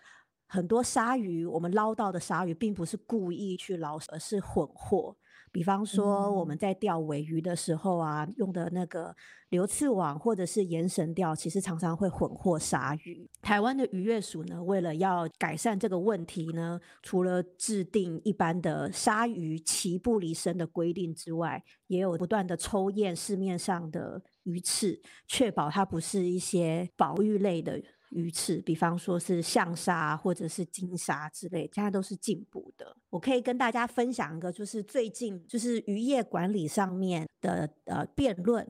[0.46, 5.14] 很多鲨鱼我们捞到的鲨鱼并不是故意去捞，而是混货。
[5.52, 9.14] 比方说我们在钓尾鱼的时候啊，用的那个
[9.48, 13.28] 流刺网或者是延绳钓，其实常常会混获鲨鱼。
[13.42, 27.82] 台湾的渔业署呢，为了要改善这个问题呢，除了制定一般的鲨鱼齐不离身的规定之外，也有不断的抽验市面上的鱼刺，确保它不是一些保育类的。
[28.10, 32.96] 鱼翅，比方说是象鲨或者是金鲨之类，现在都是进补的。
[33.08, 38.66] 我可以跟大家分享一个，就是最近就是渔业管理上面的呃辩论。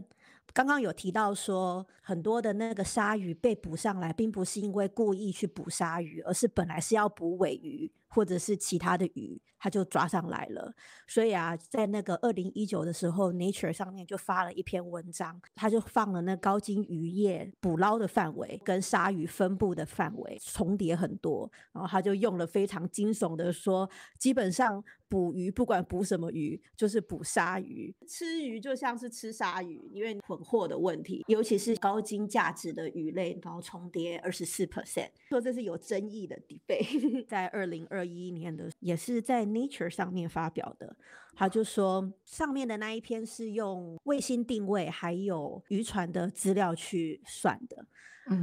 [0.53, 10.75] 刚刚有提到说，很多的那个鲨鱼被捕上来，并不是因为故意去捕鲨鱼，而是本来是要捕尾鱼或者是其他的鱼，他就抓上来了。
[11.07, 24.85] 所以啊，在那个二零一九的时候，Nature 上面就发了一篇文章，他就放了那高金渔业捕捞的范围跟鲨鱼分布的范围重叠很多，然后他就用了非常惊悚的说，基本上。
[25.11, 27.93] 捕鱼不管捕什么鱼，就是捕鲨鱼。
[28.07, 37.27] 吃鱼就像是吃鲨鱼，因为混货的问题，尤其是高金价值的鱼类，然后重叠二十四 percent，说这是有争议的 debate。
[37.27, 40.97] 在二零二一年的，也是在 Nature 上面发表的，
[41.35, 47.87] 他就说上面的那一篇是用卫星定位还有渔船的资料去算的。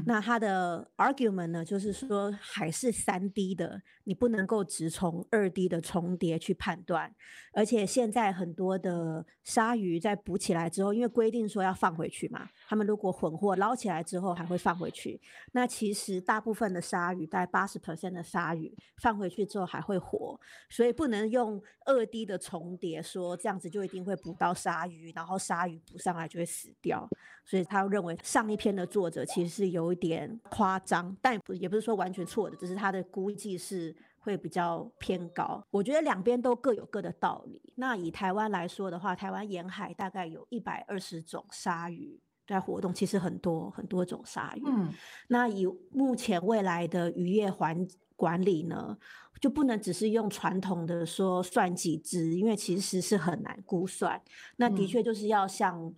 [0.06, 7.16] 那他的 argument 呢，就是说海是三 D 的，你不能够只从二 D 的重叠去判断。
[7.54, 15.20] 而且现在很多的鲨鱼在捕起来之后，因为规定说要放回去嘛，他们如果混货捞起来之后还会放回去。
[15.54, 20.38] 那其实大部分的鲨鱼，大概八十 percent 的鲨鱼放回去之后还会活，
[20.70, 27.08] 所以不能用二 D 的重叠说这样子就一定会捕到鲨鱼，然后鲨鱼捕上来就会死掉。
[27.46, 35.66] 所以他认为上一篇的作者其实是有一点夸张，但不也不是说完全错的，只是他的估计是会比较偏高。
[35.72, 37.62] 我觉得两边都各有各的道理。
[37.76, 44.64] 那以台湾来说的话，台湾沿海大概有一百二十种鲨鱼在活动，其实很多很多种鲨鱼。
[44.66, 44.94] 嗯，
[45.28, 48.98] 那以目前未来的渔业环管理呢，
[49.42, 54.22] 就不能只是用传统的说算几只，因为其实是很难估算。
[54.56, 55.94] 那的确就是要像。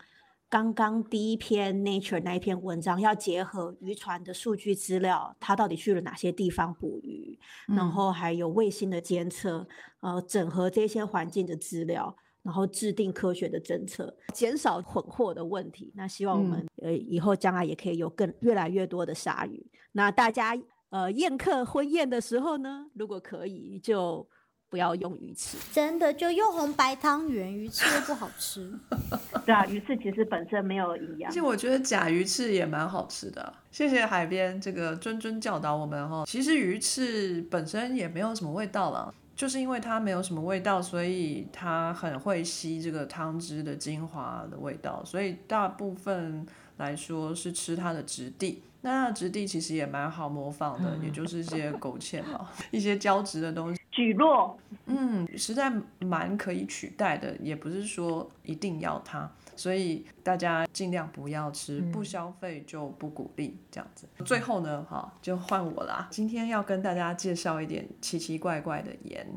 [0.51, 9.67] 刚刚第一篇 Nature 那一篇文章要结合渔船的数据资料，它到底去了哪些地方捕鱼，然后还有卫星的监测，
[9.99, 15.91] 呃，整合这些环境的资料，然后制定科学的政策，减少混货的问题。
[15.95, 19.65] 那希望我们呃以后将来也可以有更越来越多的鲨鱼。
[19.91, 20.57] 那大家
[20.89, 24.27] 呃宴客婚宴的时候呢，如果可以就。
[24.71, 28.71] 不要用鱼翅，真的就用红白汤圆，鱼翅又不好吃。
[29.43, 31.31] 对啊，鱼翅其实本身没有营养。
[31.31, 33.51] 而且我觉得假鱼翅也蛮好吃的。
[33.71, 36.23] 谢谢海边这个谆谆教导我们哈。
[36.27, 48.61] 其实鱼翅本身也没有什么味道了，就是因为它没有什么味道，所以它很会吸这个汤汁的精华的味道，所以大部分来说是吃它的质地。
[48.81, 53.79] 那它的质地其实也蛮好模仿的，也就是一些勾芡嘛， 一些胶质的东西。
[53.91, 64.07] 举落，嗯，实在蛮可以取代的，也不是说一定要它，所以大家尽量不要吃，不消费就不鼓励这样子。
[64.23, 69.27] 最后呢，哈，就换我啦，今天要跟大家介绍一点奇奇怪怪的盐。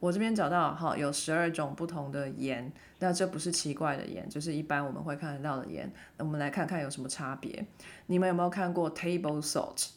[0.00, 5.92] 我这边找到哈，有十二种不同的盐，那这不是奇怪的盐，就是一般我们会看得到的盐。
[6.16, 7.64] 那我们来看看有什么差别。
[8.06, 9.90] 你们有没有看过 table salt？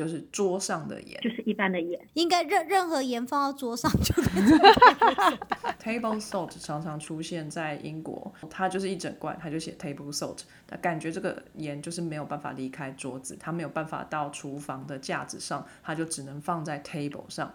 [0.00, 4.14] 就是桌上的盐，就是一般的盐，应该任任何盐放到桌上就。
[5.78, 17.52] Table salt 常常出现在英国，它就是一整罐，它就写 table salt，它感觉这个盐就是没有办法离开桌子，它没有办法到厨房的架子上，它就只能放在 table 上。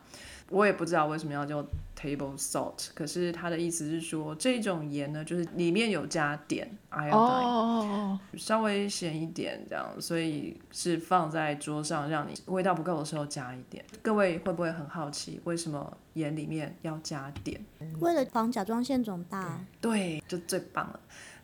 [0.50, 1.66] 我也不知道为什么要叫
[2.00, 13.84] table salt，可是它的意思是说这种盐呢，就是里面有加碘，iodine，稍微咸一点这样，所以是放在桌上让你味道不够的时候加一点。
[14.04, 17.60] 各位会不会很好奇，为什么盐里面要加碘？
[18.00, 19.60] 为了防甲状腺肿大。
[19.82, 21.00] 对，就最棒了，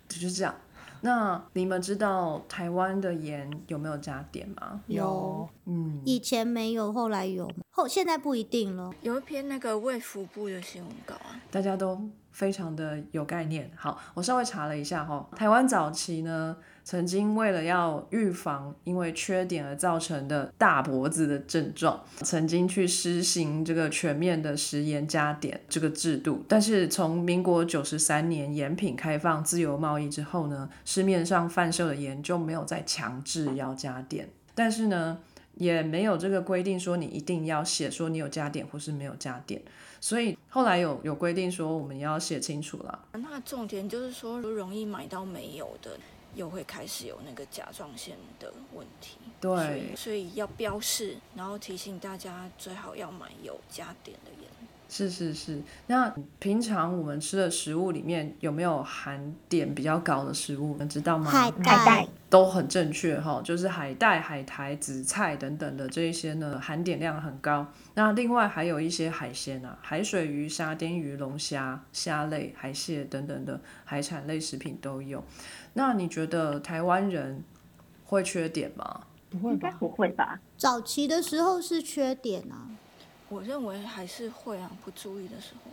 [0.07, 0.53] 就是这样。
[1.01, 4.81] 那你们知道台湾的盐有没有加碘吗？
[4.87, 7.49] 有，嗯，以前没有，后来有。
[7.71, 8.93] 后现在不一定了。
[9.01, 11.99] 有一篇那个卫福部的新闻稿啊，大家都
[12.31, 13.69] 非常的有概念。
[13.75, 26.43] 好，我稍微查了一下哈，台湾早期呢，曾经为了要预防因为缺点而造成的大脖子的症状，曾经去实行这个全面的食盐加碘这个制度。
[26.47, 35.19] 但是从民国九十三年盐品开放自由贸易之后呢，市面上贩售的盐就没有再强制要加碘，但是呢。
[35.55, 39.61] 也没有这个规定说你一定要写说你有加碘或是没有加碘，
[40.01, 43.07] 所以后来有有规定说我们要写清楚了。
[43.13, 45.97] 那重点就是说容易买到没有的，
[46.35, 49.17] 又会开始有那个甲状腺的问题。
[49.39, 54.50] 对，所以要标示，然后提醒大家最好要买有加碘的盐。
[54.93, 60.75] 是是是，那平常我们吃的食物里面有没有含碘比较高的食物？
[60.77, 61.31] 你知道吗？
[61.31, 67.65] 海带都很正确哈，就是海带、海苔、紫菜等等的这一些呢，含碘量很高。
[67.93, 75.23] 那另外还有一些海鲜啊，海水鱼、沙丁鱼、龙虾、虾类、海蟹等等的海产类食品都有。
[75.71, 77.41] 那你觉得台湾人
[78.03, 79.03] 会缺碘吗？
[79.29, 79.73] 不会吧？
[79.79, 80.37] 不会吧？
[80.57, 82.67] 早期的时候是缺碘啊。
[83.31, 85.71] 我认为还是会啊，不注意的时候。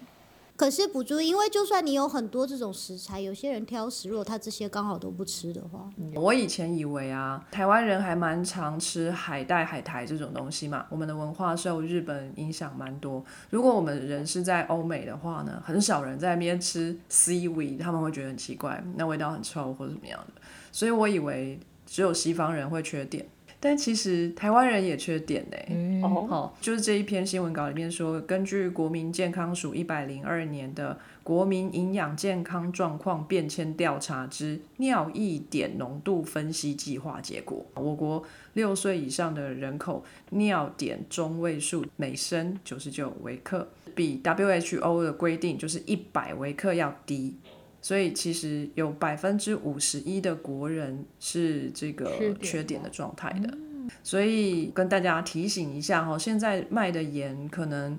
[0.54, 10.86] 可是不注意，因为就算你有很多这种食材，有些人挑食，如果他这些刚好都不吃的话，我以前以为啊，台湾人还蛮常吃海带、海苔这种东西嘛。
[10.88, 13.24] 我们的文化受日本影响蛮多。
[13.50, 20.42] 如果我们人是在欧美的话呢，很少人在那边吃 seaweed，他们会觉得很奇怪，那味道很臭或者怎么样的。
[20.70, 23.24] 所以我以为只有西方人会缺碘。
[23.60, 25.56] 但其实台湾人也缺碘呢。
[26.02, 47.34] 哦，好，就是这一篇新闻稿里面说，根据国民健康署一百零二年的国民营养健康状况变迁调查之尿液碘浓度分析计划结果，我国六岁以上的人口尿碘中位数每升九十九微克，比 WHO 的规定就是一百微克要低。
[47.80, 52.10] 所以其实有百分之五十一的国人是这个
[52.40, 53.56] 缺碘的状态的，
[54.02, 57.98] 所以跟大家提醒一下哈，现在卖的盐可能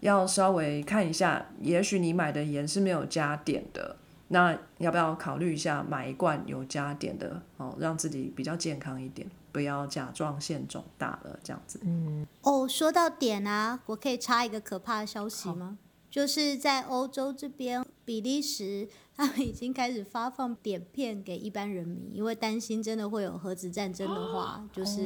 [0.00, 3.96] 要稍微看一下，也许你买的盐是没有加碘的，
[4.28, 11.80] 那要不要考虑一下买一罐有加碘的哦，让自己比较健康一点，不要甲状腺肿大了这样子。
[11.84, 15.78] 嗯，哦，说到碘啊，我可以插一个可怕的消息吗？
[16.12, 18.86] 就是在欧洲这边，比利时。
[19.14, 25.02] 他们已经开始发放碘片给一般人民，因为担心真的会有核子战争的话，就是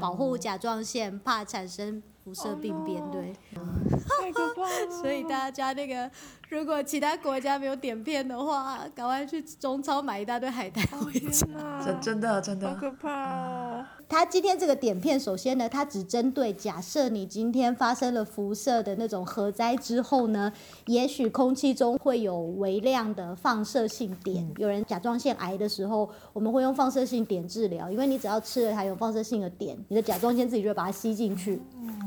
[0.00, 3.34] 保护甲状腺，怕产生辐射病变，对。
[5.02, 6.08] 所以大家那个，
[6.48, 11.44] 如果其他国家没有碘片的话，赶快去中超买一大堆海带 回家。
[11.84, 13.84] 真真的真的好可怕。
[14.08, 20.52] 它今天这个碘片，首先呢，它只针对假设你今天发生了辐射的那种核灾之后呢，
[20.86, 24.48] 也许空气中会有微量的放射性碘。
[24.58, 31.60] 有人甲状腺癌的时候，我们会用放射性碘治疗，因为你只要吃了含有放射性的碘，你的甲状腺自己就会把它吸进去，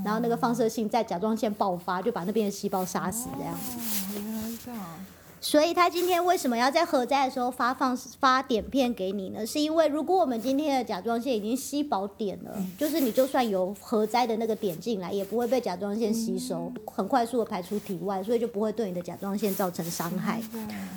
[0.06, 4.09] 然后那个放射性在甲状腺爆发，就把那边的细胞杀死这样子。
[4.64, 5.19] 这样啊。
[5.42, 9.46] 所以他今天为什么要在核灾的时候发放发碘片给你呢？
[9.46, 20.42] 是因为如果我们今天的甲状腺已经吸饱碘了，就是你就算有核灾的那个碘进来，也不会被甲状腺吸收，很快速的排出体外，所以就不会对你的甲状腺造成伤害。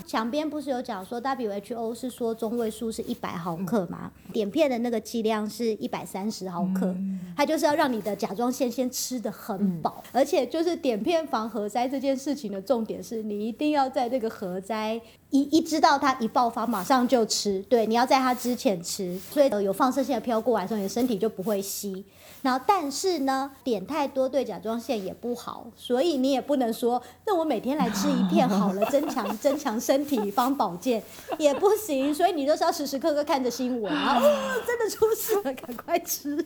[0.07, 4.11] 墙边不是有讲说 WHO 是说中位数是一百毫克吗？
[4.32, 6.93] 碘片的那个剂量是一百三十毫克，
[7.36, 14.32] 它就是要让你的甲状腺先吃的很饱，而且就是碘片防核灾这件事情的重点是你一定要在这个。
[14.33, 14.99] 核灾
[15.30, 17.62] 一一知道它一爆发，马上就吃。
[17.68, 22.05] 对，你要在它之前吃，所以有放射性的飘过来的时候，你的身体就不会吸。
[22.43, 31.01] 然后，但是呢，点太多对甲状腺也不好，所以你也不能说，那我每天来吃一片好了，增强 增强身体，帮保健
[31.39, 32.12] 也不行。
[32.12, 34.20] 所以你就是要时时刻刻看着新闻啊，
[34.66, 36.37] 真的出事了，赶快吃。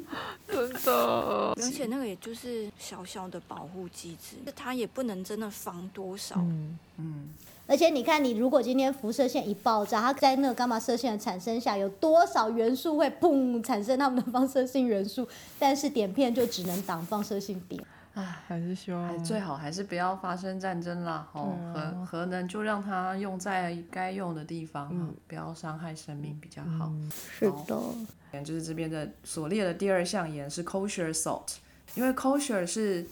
[0.46, 6.36] 真的，而且那个也就是小小的保护机制，它也不能真的防多少。
[6.36, 7.28] 嗯嗯。
[7.68, 15.26] 而且你看，你如果今天辐射线一爆炸，它在那个伽马射线的产生下，有多少元素会砰产生它们的放射性元素？
[15.58, 17.80] 但是碘片就只能挡放射性碘。
[18.14, 21.28] 唉，还是希望最好还是不要发生战争啦。
[21.32, 26.90] 哦，核核能就让它用在该用的地方，不要伤害生命比较好。
[27.10, 31.56] 是的，就是这边的所列的第二项盐是 kosher salt，
[31.96, 33.04] 因为 kosher 是。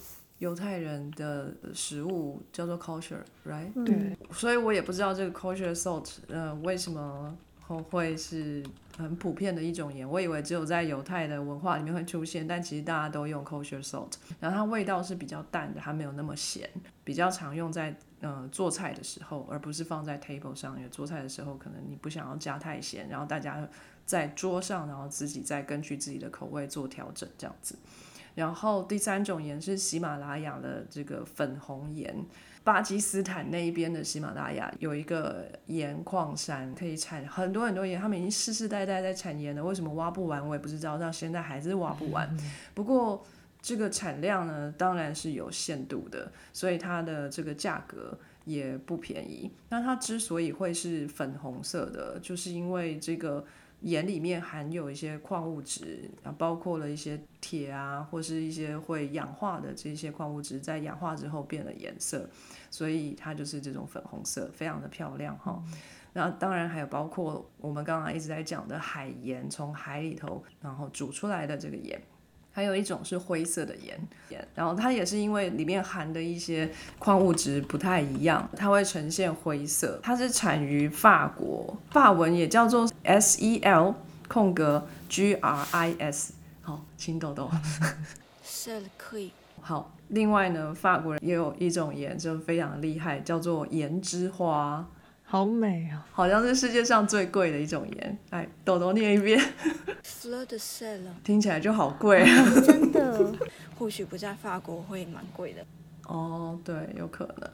[0.44, 3.72] 犹太人的食物叫做 kosher，right？
[3.82, 7.34] 对，所以我也不知道这个 kosher salt，呃，为什么
[7.66, 8.62] 会是
[8.98, 10.06] 很普遍的一种盐。
[10.06, 14.12] 我以为只有在犹太的文化里面会出现，但其实大家都用 kosher salt。
[14.38, 16.68] 然后它味道是比较淡的，它没有那么咸，
[17.04, 20.76] 比较常用在呃做菜的时候，而不是放在 table 上。
[20.76, 23.66] 因为做菜的时候可能你不想要加太咸，然后大家
[24.04, 27.78] 在桌上，然后自己再根据自己的口味做调整这样子。
[28.34, 32.24] 然后第三种盐是喜马拉雅的这个粉红盐。
[32.64, 38.00] 巴基斯坦那一边的喜马拉雅有一个盐矿山，可以产很多很多盐。
[38.00, 42.34] 他们已经世世代代在产盐了，为什么挖不完我也不知道，到现在还是挖不完。
[42.72, 43.22] 不过
[43.60, 49.52] 这个产量呢，当然是有限度的，所以它的这个价格也不便宜。
[49.68, 53.44] 那它之所以会是粉红色的，就是因为这个。
[53.84, 62.26] 盐里面含有一些矿物质，啊，包括了一些铁啊，或是一些会氧化的这些矿物质，在氧化之后变了颜色，
[62.70, 65.62] 所以它就是这种粉红色，非常的漂亮哈。
[66.14, 72.00] 那当然还有包括我们刚刚一直在讲的海盐，从海里头然后煮出来的这个盐。
[72.56, 73.98] 还有一种是灰色的盐，
[74.28, 79.98] 盐然后它也是因为里面含的一些矿物质不太一样，它会呈现灰色。
[80.00, 83.96] 它是产于法国，法文也叫做 S E L
[84.28, 86.34] 空格 G R I S。
[86.62, 87.50] 好，青豆豆。
[88.44, 89.32] 是可以。
[89.60, 94.86] 好，另外呢，法国人也有一种盐，就非常厉害，叫做盐之花。
[95.34, 96.06] 好美啊！
[96.12, 98.18] 好像是世界上最贵的一种盐。
[98.30, 99.36] 哎，豆豆念一遍。
[100.04, 101.00] Fleur de sel。
[101.24, 102.22] 听起来就好贵。
[102.22, 103.32] 啊真的。
[103.76, 105.66] 或许不在法国会蛮贵的。
[106.06, 107.50] 哦，对，有可能。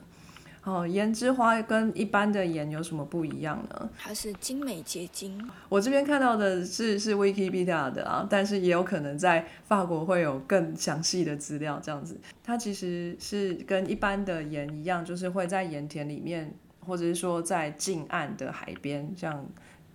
[0.63, 3.89] 哦，盐之花跟一般的盐有什么不一样呢？
[3.99, 5.43] 它是精美结晶。
[5.71, 11.81] 我这边看到的是是 Wikipedia 的啊，但是也有可能在法国会有更详细的资料。
[11.83, 16.55] 这样子，它其实是跟一般的盐一样，就是会在盐田里面。
[16.91, 19.47] 或者是说在近岸的海边，像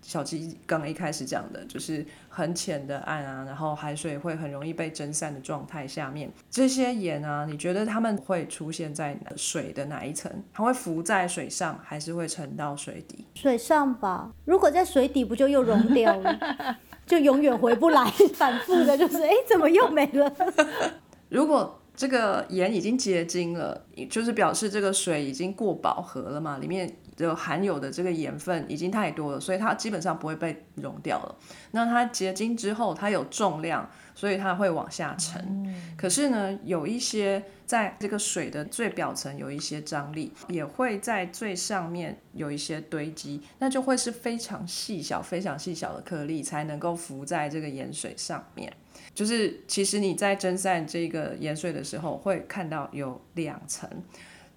[0.01, 10.31] 小鸡刚刚一开始讲的，就是很浅的岸啊，然后海水会很容易被蒸散的状态下面，这些盐啊，你觉得它们会出现在水的哪一层？
[10.53, 13.25] 它会浮在水上，还是会沉到水底？
[13.33, 14.31] 水上吧。
[14.45, 16.39] 如果在水底，不就又溶掉了，
[17.05, 20.31] 就永远回不来，反复的就是，哎，怎么又没了？
[21.29, 31.36] 如果这个盐已经结晶了，就是表示这个水已经过饱和了嘛，里面的含有的这个盐分已经太多了，所以它基本上不会被溶掉了。
[31.72, 35.74] 那它结晶之后，它有重量，所以它会往下沉。
[35.97, 48.72] 可是呢，有一些在这个水的最表层有一些张力，也会在最上面有一些堆积，那就会是非常细小、非常细小的颗粒才能够浮在这个盐水上面。
[49.13, 53.89] 就是其实你在蒸散这个盐水的时候，会看到有两层，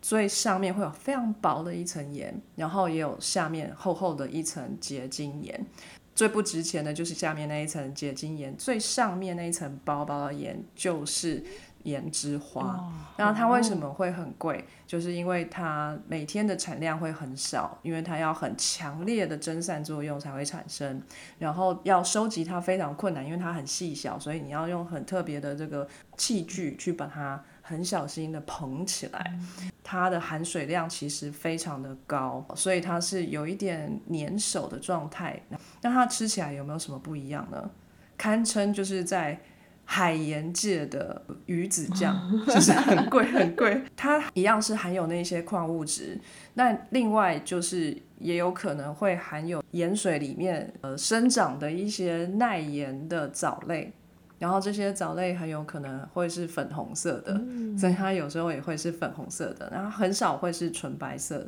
[0.01, 5.66] 最上面会有非常薄的一层盐，然后也有下面厚厚的一层结晶盐。
[6.14, 11.44] 最不值钱的就是下面那一层结晶盐，最上面那一层薄薄的盐就是。
[11.84, 14.62] 盐之花，然后它为什么会很贵？
[14.84, 21.01] 就是因为它每天的产量会很少，因为它要很强烈的蒸散作用才会产生，
[21.38, 29.39] 然后要收集它非常困难，因为它很细小，所以你要用很特别的这个器具去把它很小心的捧起来。
[29.85, 35.41] 它的含水量其实非常的高，所以它是有一点粘手的状态。
[35.83, 37.71] 那它吃起来有没有什么不一样呢？
[38.16, 39.39] 堪称就是在。
[39.91, 42.14] 海盐界的鱼子酱
[42.47, 46.21] 就是很贵很贵，它一样是含有那些矿物质，
[46.53, 53.91] 那另外就是也有可能会含有盐水里面呃生长的一些耐盐的藻类，
[54.39, 57.41] 然后这些藻类很有可能会是粉红色的，
[57.78, 61.47] 所以它有时候也会是粉红色的，然后很少会是纯白色。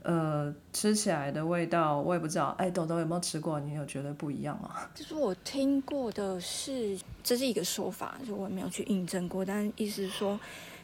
[0.00, 2.54] 呃，吃起来的味道我也不知道。
[2.56, 3.58] 哎，豆豆有没有吃过？
[3.60, 4.70] 你有觉得不一样吗？
[4.94, 9.44] 就是我听过的是，这是一个说法，就我没有去印证过。
[9.44, 10.38] 但意思是说，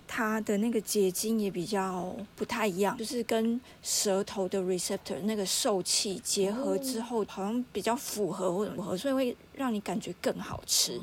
[0.07, 11.01] 它的那个结晶也比较不太一样，就是跟舌头的 receptor 那个受气结合之后，好像比较符合或者符合，所以会让你感觉更好吃。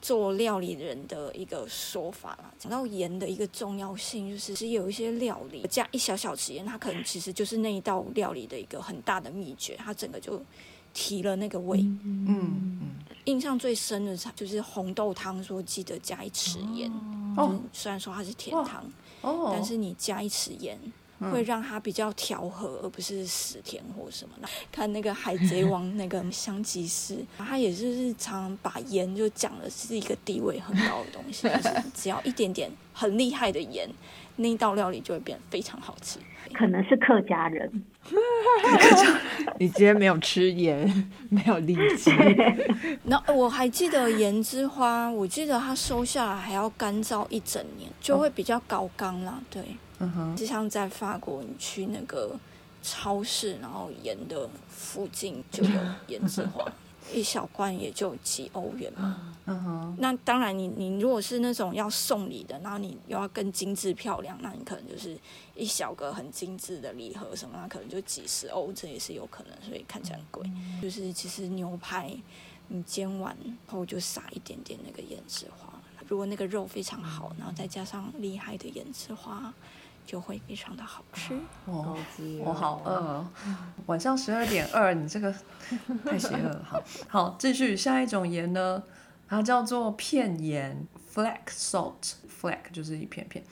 [0.00, 10.40] 做料理人的一个说法啦，讲到盐的一个重要性，就是其实有一些料理加一小小匙盐，它可能其实就是那一道料理的一个很大的秘诀，它整个就
[10.98, 11.78] 提了那个味。
[11.78, 12.90] 嗯嗯。
[13.26, 16.90] 印象最深的就是红豆汤，说记得加一匙盐。
[17.36, 17.60] 哦。
[17.72, 18.84] 虽然说它是甜汤，
[19.20, 20.76] 哦，但是你加一匙盐。
[21.32, 24.48] 会让它比较调和，而不是死甜或什么的。
[24.70, 33.90] 看那个海贼王那个香吉士，他也是常常把盐就讲的是一个地位很高的东西， 就是只要一点点很厉害的盐，
[34.36, 36.20] 那一道料理就会变得非常好吃。
[36.54, 37.70] 可能是客家人，
[39.58, 42.10] 你今天没有吃盐， 没有力气。
[43.04, 49.40] 那我还记得盐之花，我记得它收下来还要干燥一整年，就会比较高刚啦。
[49.50, 49.62] 对，
[50.00, 52.34] 嗯哼，就像在法国，你去那个
[52.82, 56.64] 超市，然后盐的附近就有盐之花，
[57.12, 59.34] 一小罐也就几欧元嘛。
[59.46, 65.18] 嗯哼，那当然你，你如果是那种要送礼的，然后你又要更精致漂亮，那你可能就是
[65.54, 70.50] 一小个很精致的礼盒什么，那可能就几十欧，这也是有可能，所以看起来很贵。
[70.82, 72.14] 就是其实牛排
[72.68, 73.34] 你煎完
[73.66, 75.72] 后就撒一点点那个胭脂花，
[76.06, 79.54] 如果那个肉非常好，然后再加上厉害的胭脂花，
[80.08, 81.38] 就会非常的好吃。
[81.66, 81.94] 哦，
[82.42, 83.28] 我好饿哦，
[83.84, 85.34] 晚上十二点二，你这个
[86.02, 86.64] 太邪恶了。
[86.64, 88.82] 好，好，继续下一种盐呢，
[89.28, 92.14] 它叫做片盐 （flake salt）。
[92.40, 93.44] flake 就是一片片，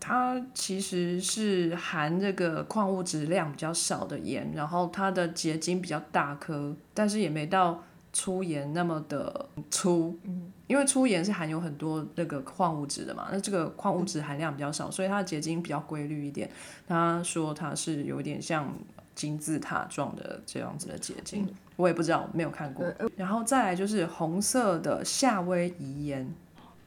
[0.00, 10.18] 它其实是含这个矿物质量比较少的盐，然后它的结晶比较大颗，但是也没到粗盐那么的粗。
[10.66, 16.48] 因为粗盐是含有很多那个矿物质的嘛，那这个矿物质含量比较少，所以它的结晶比较规律一点。
[16.86, 18.72] 他说它是有点像
[19.16, 21.44] 金字塔状的这样子的结晶，
[21.74, 22.86] 我也不知道，没有看过。
[23.16, 26.32] 然后再来就是红色的夏威夷盐，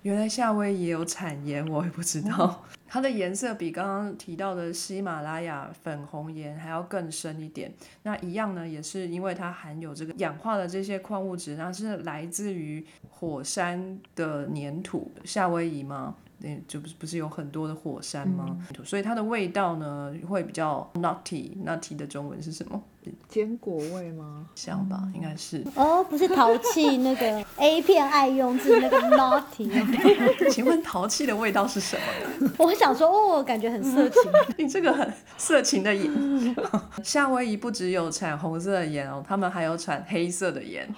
[0.03, 2.65] 原来夏威夷有产盐，我也不知道。
[2.89, 7.73] 它的颜色比刚刚提到的喜马拉雅粉红盐还要更深一点。
[8.03, 15.09] 那一样呢，也是因为它含有这个氧化的这些矿物质，那是来自于火山的粘土。
[15.23, 16.15] 夏威夷吗？
[16.45, 18.57] 那就不是不是有很多的火山吗？
[18.83, 21.55] 所以它的味道呢会比较 nutty。
[21.65, 22.83] nutty 的中文是什么？
[23.29, 24.45] 坚果味吗？
[24.53, 25.63] 像吧，应该是。
[25.75, 31.97] 哦，不是淘气那个 A 片爱用字那个 naughty，请问淘气的味道是什
[32.41, 32.49] 么？
[32.59, 34.21] 我想说哦，感觉很色情。
[34.57, 36.55] 你这个很色情的盐。
[37.03, 40.93] 夏威夷不只有产红色的盐哦，他们还有产黑色的盐。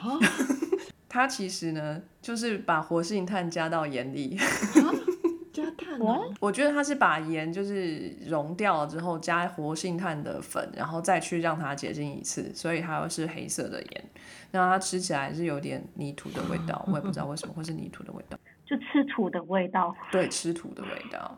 [1.07, 4.37] 它其实呢，就是把活性炭加到盐里。
[5.77, 14.03] 加碳哦，我觉得它是把盐就是溶掉了之后，加活性炭的粉，然后再去让它结晶一次，所以它是黑色的盐。
[14.51, 18.37] 那它吃起来是有点泥土的味道，我也不知道为什么会是泥土的味道。
[18.65, 19.95] 就吃土的味道。
[20.11, 21.37] 对，吃土的味道。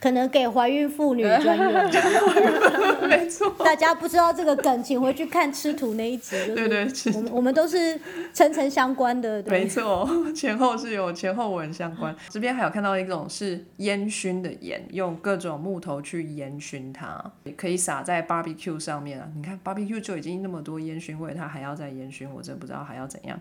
[0.00, 3.08] 可能给怀孕妇女专用。
[3.08, 3.50] 没错。
[3.64, 6.36] 大家不知道这个梗，请回去看吃土那一集。
[6.46, 7.98] 就是对对，吃我们我们都是
[8.32, 9.42] 层层相关的。
[9.42, 12.14] 对没错，前后是有前后文相关。
[12.28, 19.28] 这边还有看到一种是烟熏的盐，用各种木头去烟熏它，也可以撒在 barbecue 上面啊。
[19.34, 23.38] 你看 barbecue 就已经那么多烟熏味，它还要再烟熏，我真不知道还要怎样。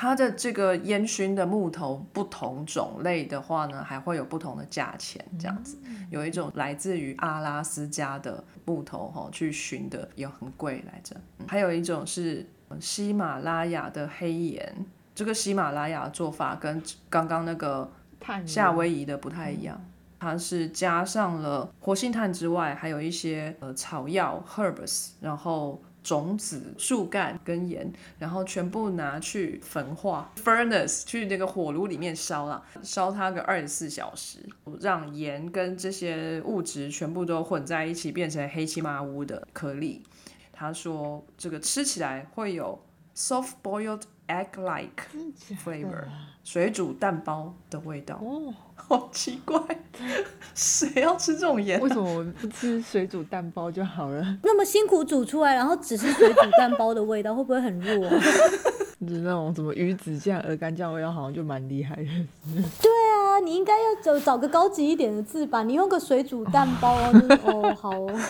[0.00, 5.76] 它的这个烟熏的木头不同种类的话呢，还会有不同的价钱，这样子。
[6.08, 11.14] 有一种来自于阿拉斯加的木头哈，去熏的也很贵来着。
[11.36, 12.48] 嗯还有一种是
[12.80, 14.74] 喜马拉雅的黑盐，
[15.14, 17.92] 这个喜马拉雅的做法跟刚刚那个
[18.46, 19.78] 夏威夷的不太一样，
[20.18, 34.38] 它是加上了活性炭之外，还有一些呃草药 herbs，然后种子、树干跟盐，然后全部拿去焚化 furnace 去那个火炉里面烧了，烧它个二十四小时，
[34.80, 40.02] 让盐跟这些物质全部都混在一起，变成黑漆麻乌的颗粒。
[40.52, 42.78] 他说这个吃起来会有
[43.14, 45.04] soft boiled egg like
[45.64, 46.04] flavor，
[46.44, 48.16] 水煮蛋包的味道。
[48.16, 48.54] 哦，
[48.90, 49.56] 好奇怪，
[50.52, 51.80] 谁要吃这种盐？
[51.80, 54.20] 为什么我不吃水煮蛋包就好了？
[54.42, 58.10] 那么辛苦煮出来，然后只是水煮蛋包的味道，会不会很弱？
[59.00, 62.02] 就是那种什么鱼子酱、鹅肝酱味道，好像就蛮厉害的。
[62.82, 65.62] 对啊，你应该要找找个高级一点的字吧。
[65.62, 68.12] 你用个水煮蛋包啊，就是哦，好哦。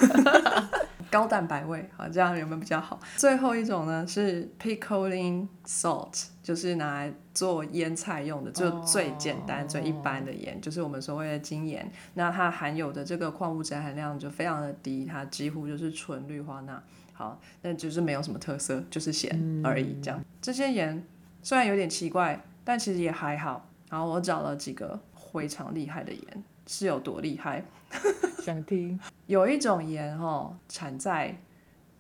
[1.10, 2.98] 高蛋白味，好，这样有没有比较好？
[3.16, 11.90] 最后一种呢是 pickling salt，就是拿来做腌菜用的，就最简单、最一般的盐，就是我们所谓的精盐。
[12.14, 16.82] 那它含有的这个矿物质含量就非常的低，它几乎就是纯氯化钠。
[17.12, 20.00] 好，那就是没有什么特色，就是咸而已。
[20.00, 21.04] 这样，这些盐
[21.42, 23.68] 虽然有点奇怪，但其实也还好。
[23.90, 24.98] 然后我找了几个
[25.32, 27.64] 非常厉害的盐，是有多厉害？
[28.42, 28.98] 想听？
[29.26, 31.36] 有一种盐哦，产在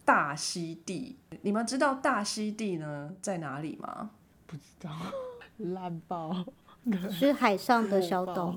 [0.04, 1.18] 大溪地。
[1.42, 4.10] 你们知道大溪地呢在哪里吗？
[4.46, 4.90] 不知道，
[5.58, 6.44] 烂爆。
[7.10, 8.56] 是海上的小岛，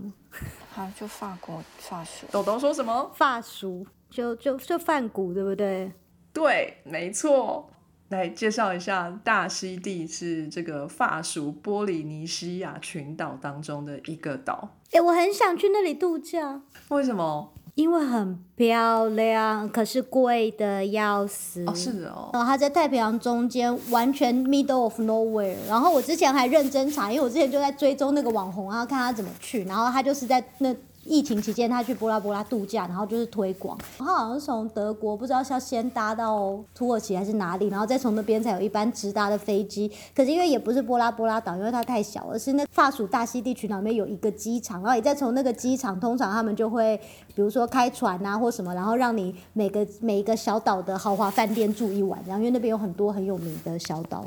[0.71, 2.25] 好，就法国法属。
[2.31, 3.11] 豆豆说什么？
[3.13, 5.91] 发熟就就就梵谷，对不对？
[6.31, 7.69] 对，没错。
[8.09, 14.69] 来介绍一下大溪地是这个法属波利尼西亚群岛当中的一个岛。
[14.91, 17.51] 哎、我很想去那里度假，为什么？
[17.73, 21.65] 因为很漂亮，可是贵的要死。
[21.65, 22.29] 哦，是的哦。
[22.31, 25.55] 然后它在太平洋中间，完全 middle of nowhere。
[25.67, 29.63] 然后我之前还认真查，因为我之前就在追踪那个网红，然后看他怎么去。
[29.63, 30.71] 然后他就是在那
[31.05, 33.77] 疫情期间，他去波拉波拉度假，然后就是推广。
[33.97, 39.91] 他好像是从德国，不知道是要先搭到土耳其还是哪里，然后再从那边才有一班直达的飞机。
[40.15, 46.97] 可是因为也不是波拉波拉岛，因为它太小，而是那法属大溪地群岛里面有一个机场，然后你再从那个机场，通常他们就会
[47.35, 54.23] 比如说开船啊或什么，然后让你每个每一个小岛的豪华饭店住一晚，然后因为那边有很多很有名的小岛。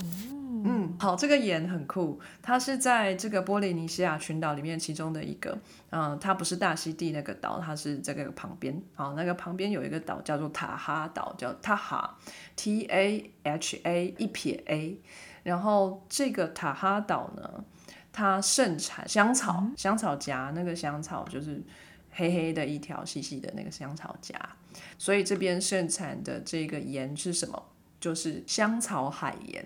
[0.67, 5.57] 嗯，好，这个盐很酷，它是在这个波利尼西亚群岛里面其中的一个。
[5.91, 8.83] 嗯，它不是大溪地那个岛，它是这个旁边。
[8.95, 12.19] 好，那个旁边有一个岛叫做塔哈岛，叫塔哈
[12.57, 15.01] ，T A H A 一撇 A。
[15.45, 17.65] 然后这个塔哈岛呢，
[18.13, 21.63] 它盛产香草，香草荚，那个香草就是
[22.11, 24.35] 黑黑的一条细细的那个香草荚，
[24.99, 27.63] 所以这边盛产的这个盐是什么？
[27.99, 29.65] 就是香草海盐。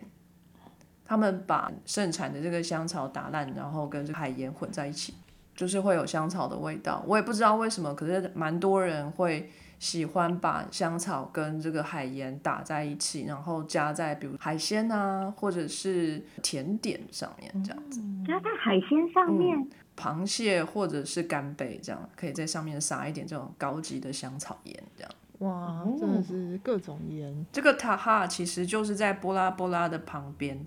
[1.11, 5.13] 他们把盛产的这个香草打烂，然后跟这个海盐混在一起，
[5.57, 7.03] 就是会有香草的味道。
[7.05, 9.51] 我也不知道为什么，可是蛮多人会
[9.81, 18.01] 喜欢把香草跟这个海盐打在一起，然后加在比如海鲜啊，或者是甜点上面这样子。
[18.25, 25.13] 加在海鲜上面，螃蟹或者是干贝这样，可以在上面撒一点这种高级的香草盐这样。
[25.41, 27.45] 哇，真的是各种盐。
[27.51, 30.65] 这个塔哈其实就是在波拉波拉的旁边，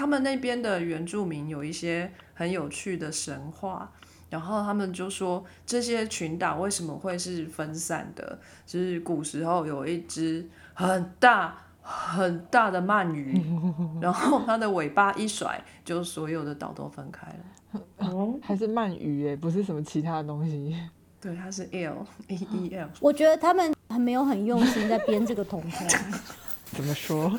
[0.00, 3.92] 他们那边的原住民有一些很有趣的神话，
[4.30, 13.38] 然后他们就说这些群岛为什么会是分散的，就是古时候有一只很大很大的鳗鱼，
[14.00, 17.82] 然后它的尾巴一甩，就所有的岛都分开了。
[17.98, 20.74] 哦，还是鳗鱼哎，不是什么其他的东西。
[21.20, 22.88] 对，它是 L E E L。
[23.02, 25.86] 我觉得他们还没有很用心在编这个童话，
[26.72, 27.30] 怎么说？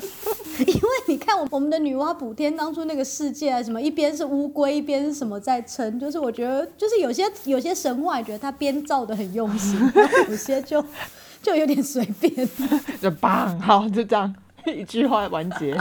[0.58, 9.78] 因为你看我我们的女娲补天当初那个世界啊，什么一边是乌龟，一边是什么在撑，就是我觉得就是有些有些神话，觉得他编造的很用心，
[10.30, 10.82] 有些就
[11.42, 12.48] 就有点随便。
[12.98, 14.34] 就棒，好，就这样
[14.64, 15.76] 一句话完结。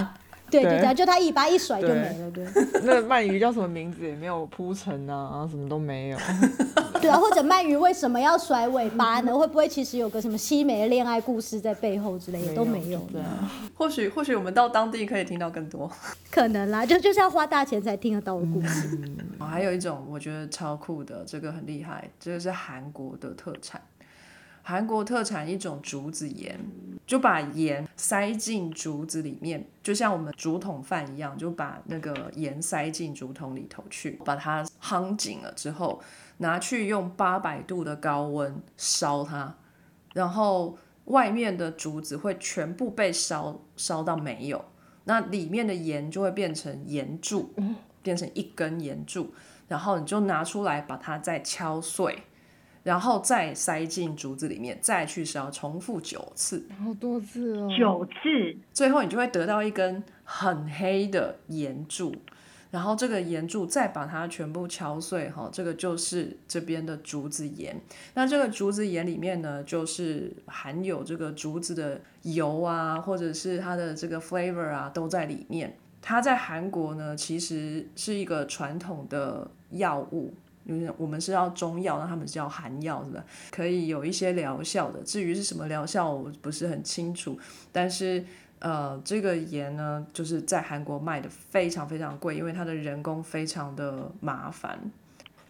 [0.51, 2.45] 对，就对这样，就他一把一甩就对没了，对。
[2.83, 6.17] 那个鳗鱼叫什么名字也没有铺陈啊，然后什么都没有。
[7.01, 9.35] 对啊，或者鳗鱼为什么要甩尾巴呢？
[9.35, 15.89] 会不会其实有个什么凄美的恋爱故事在背后之类的都没有对啊， 或许或许我们到当地可以听到更多。
[16.29, 18.87] 可能啦，就就是要花大钱才听得到的故事。
[19.39, 23.81] 哦还有一种我觉得超酷的，这个很厉害，这个是韩国的特产。
[24.63, 26.59] 韩国特产一种竹子盐，
[27.05, 36.01] 就把盐塞进竹子里面，就像我们竹筒饭一样，就把那个盐塞进竹筒里头去，把它夯紧了之后，
[36.37, 39.55] 拿去用八百度的高温烧它，
[40.13, 44.63] 然后外面的竹子会全部被烧烧到没有，
[45.05, 47.53] 那里面的盐就会变成盐柱，
[48.03, 49.33] 变成一根盐柱，
[49.67, 52.23] 然后你就拿出来把它再敲碎，
[52.83, 57.69] 然后再塞进竹子里面，再去烧，重复九次，好多次哦。
[57.77, 62.15] 九次，最后你就会得到一根很黑的盐柱。
[62.71, 67.75] 然后这个盐柱再把它全部敲碎，哈，这个就是这边的竹子盐。
[68.13, 75.75] 那这个竹子盐里面呢，就是含有这个竹子的油啊，或者是它的这个 flavor 啊，都在里面。
[76.01, 83.23] 它在韩国呢，其实是一个传统的药物，因为我们是要中药，那他们是叫韩药，是吧？
[83.51, 85.01] 可以有一些疗效的。
[85.03, 87.37] 至于是什么疗效，我不是很清楚。
[87.71, 88.23] 但是
[88.59, 94.79] 呃，这个盐呢，就是在韩国卖的非常非常贵，因为它的人工非常的麻烦。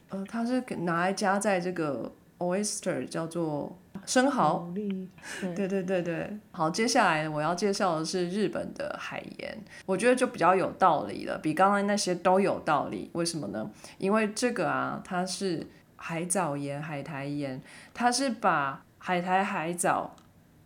[0.09, 13.09] 呃，它是拿来加在这个 oyster 叫做生蚝，对对对对对，好，接下来我要介绍的是日本的海盐，我觉得就比较有道理了，比刚才那些都有道理。
[13.13, 13.69] 为什么呢？
[13.97, 17.61] 因为这个啊，它是海藻盐、海苔盐，
[17.93, 20.15] 它是把海苔、海藻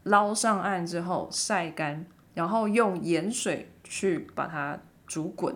[0.03, 5.55] 捞上岸之后晒干，然后用盐水去把它煮滚。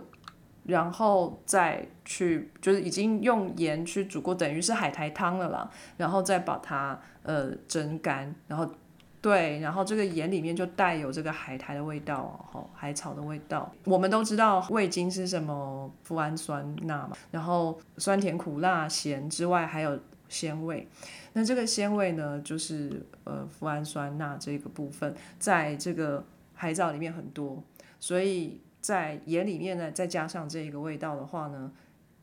[0.65, 5.67] 然后再去，就是已经用盐去煮过，等于是海苔汤了啦。
[5.97, 8.70] 然后再把它呃蒸干，然后
[9.22, 13.70] 对，然后这个盐里面就带有这个海苔的味道哦，海草的味道。
[13.84, 19.99] 我们都知道味精是什么，富氨酸钠嘛，然后酸甜苦辣咸之外还有
[20.30, 20.88] 鲜味。
[21.34, 27.61] 那这个鲜味呢，就是呃富氨酸钠这个部分，在这个海藻里面很多。
[27.99, 31.70] 所以在盐里面呢，再加上这个味道的话呢，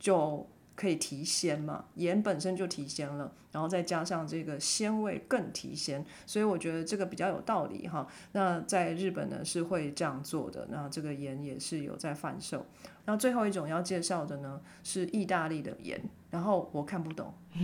[0.00, 8.06] 就可以提鲜嘛，盐本身就提鲜了，然后再加上这个鲜味更提鲜，所以我觉得这个比较有道理哈。
[8.32, 12.66] 那在日本呢是会这样做的，那这个盐也是有在贩售。
[13.06, 15.98] 那最后一种要介绍的呢是意大利的盐，
[16.36, 17.32] 然后我看不懂，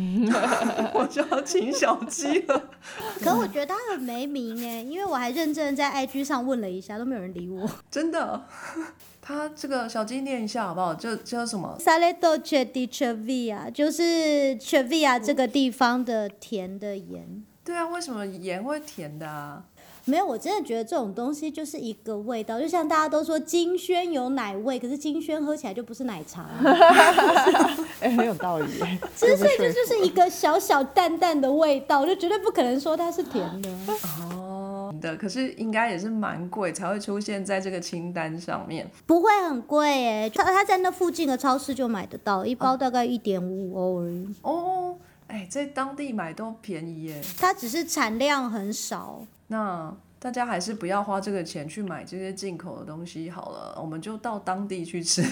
[0.94, 2.70] 我就要请小鸡了。
[3.22, 7.68] 可我觉得他很没名哎，因为我还认真在 IG 上问了一下，都没有人理我。
[7.90, 8.46] 真的，
[9.20, 10.94] 他这个小鸡念一下好不好？
[10.94, 14.02] 就叫什么 s a l e d o c e di Cervia，就是
[14.58, 17.44] Cervia 这个地方的甜的盐。
[17.62, 19.62] 对啊，为什么盐会甜的啊？
[20.04, 26.48] 没有，我真的觉得这种东西就是一个味道，就像大家都说金萱有奶味，可是金萱喝起来就不是奶茶。
[28.00, 28.66] 哎，很有道理。
[29.14, 33.70] 所以这就是一个小小淡淡的味道，就绝对不可能说它是甜的。
[34.20, 38.90] 哦，的，可是应该也是蛮贵才会出现在这个清单上面。
[39.06, 44.34] 不会很贵哎，他他在那附近的超市就买得到，一包大概一点五欧而已。
[44.42, 44.96] 哦，
[45.32, 47.22] 哎，在当地买都便宜耶。
[47.38, 49.24] 它只是产量很少。
[49.46, 55.24] 那大家还是不要花这个钱去买这些进口的东西好了，我们就到当地去吃，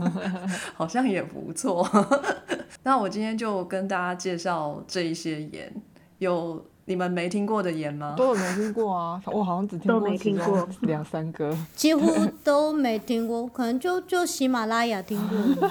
[0.74, 1.86] 好像也不错。
[2.82, 5.70] 那我今天就跟大家介绍这一些盐，
[6.18, 8.14] 有你们没听过的盐吗？
[8.16, 15.68] 都有没听过啊，我好像只听过其中两三个，几乎都没听过，可能就就喜马拉雅听过。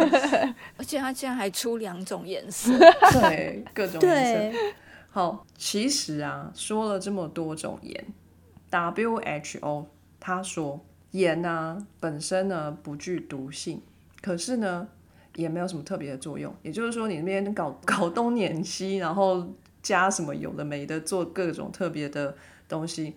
[0.78, 2.72] 而且它竟然还出两种颜色，
[3.12, 4.58] 对，各种颜色。
[5.10, 8.04] 好，其实啊，说了这么多种盐
[8.70, 9.84] ，WHO
[10.18, 10.80] 他说
[11.12, 13.80] 盐呢本身呢不具毒性，
[14.20, 14.88] 可是呢
[15.36, 16.54] 也没有什么特别的作用。
[16.62, 19.46] 也就是说，你那边搞搞东碾西，然后
[19.86, 22.34] 加什么有的没的，做各种特别的
[22.68, 23.14] 东西，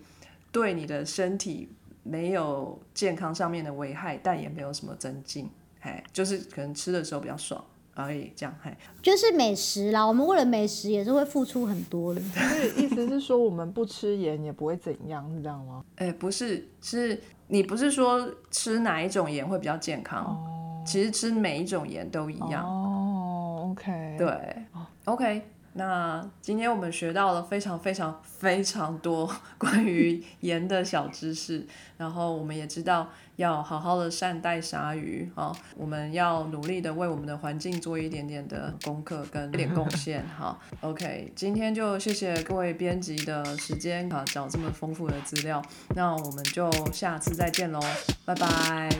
[0.52, 1.68] 对你的身体
[2.04, 5.50] 没有健康上面的危害，但也没有什么增进，
[5.80, 7.64] 哎，就是可能吃的时候比较爽。
[7.92, 10.06] 而已这样，嘿，就是美食啦。
[10.06, 12.20] 我们为了美食也是会付出很多的。
[12.20, 15.84] 所以意思是说，我们不吃盐也不会怎样，是这样吗？
[15.96, 20.24] 哎，不是，是你不是说吃哪一种盐会比较健康？
[20.24, 22.64] 哦，其实吃每一种盐都一样。
[22.64, 24.64] 哦，OK，对
[25.04, 25.42] ，OK。
[25.74, 31.66] 那今天我们学到了非常非常非常多关于盐的小知识，
[31.96, 40.58] 然后我们也知道要好好的善待鲨鱼啊，我们要努力的为我们的环境做一点点的功课跟点贡献哈。
[40.80, 45.62] OK，今天就谢谢各位编辑的时间啊，找这么丰富的资料，
[45.94, 47.80] 那我们就下次再见喽，
[48.24, 48.90] 拜拜，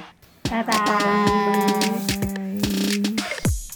[0.44, 2.39] 拜拜。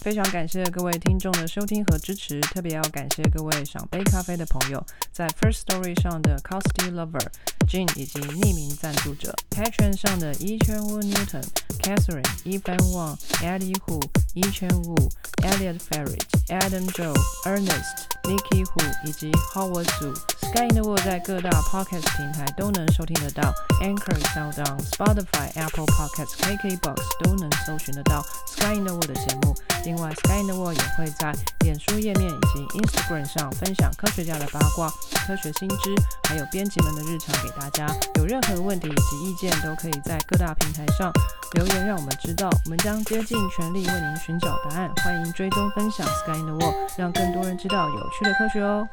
[0.05, 7.25] 非常感谢各位听众的收听和支持，特别要感谢各位赏杯咖啡的朋友，在 First Story 上的 Costy Lover、
[7.67, 11.43] Jean 以及匿名赞助者 Patron 上的 Yi Chen Wu Newton、
[11.79, 13.99] Catherine、Evan Wang、Eddie Hu、
[14.35, 15.09] Yi Chen Wu、
[15.41, 17.11] Elliot Ferret、Adam Zhou、
[17.47, 20.13] Ernest、Nikki Hu 以及 Howard Zhu。
[20.51, 23.51] Sky in the World 在各大 Podcast 平台都能收听得到
[23.81, 29.55] ，Anchor、SoundOn、Spotify、Apple Podcasts、KKBox 都能搜寻得到 Sky in the World 的节目。
[29.95, 34.89] 另外，Sky in the World 也会在脸书页面以及 Instagram 上分享科学家的八卦、
[35.25, 35.95] 科学新知，
[36.27, 37.87] 还有编辑们的日常给大家。
[38.15, 41.09] 有任何问题以及意见，都可以在各大平台上
[41.53, 42.49] 留言，让我们知道。
[42.65, 44.91] 我们将竭尽全力为您寻找答案。
[44.97, 48.85] 欢迎追踪分享 Sky in the World，让更多人知道有趣的科学哦。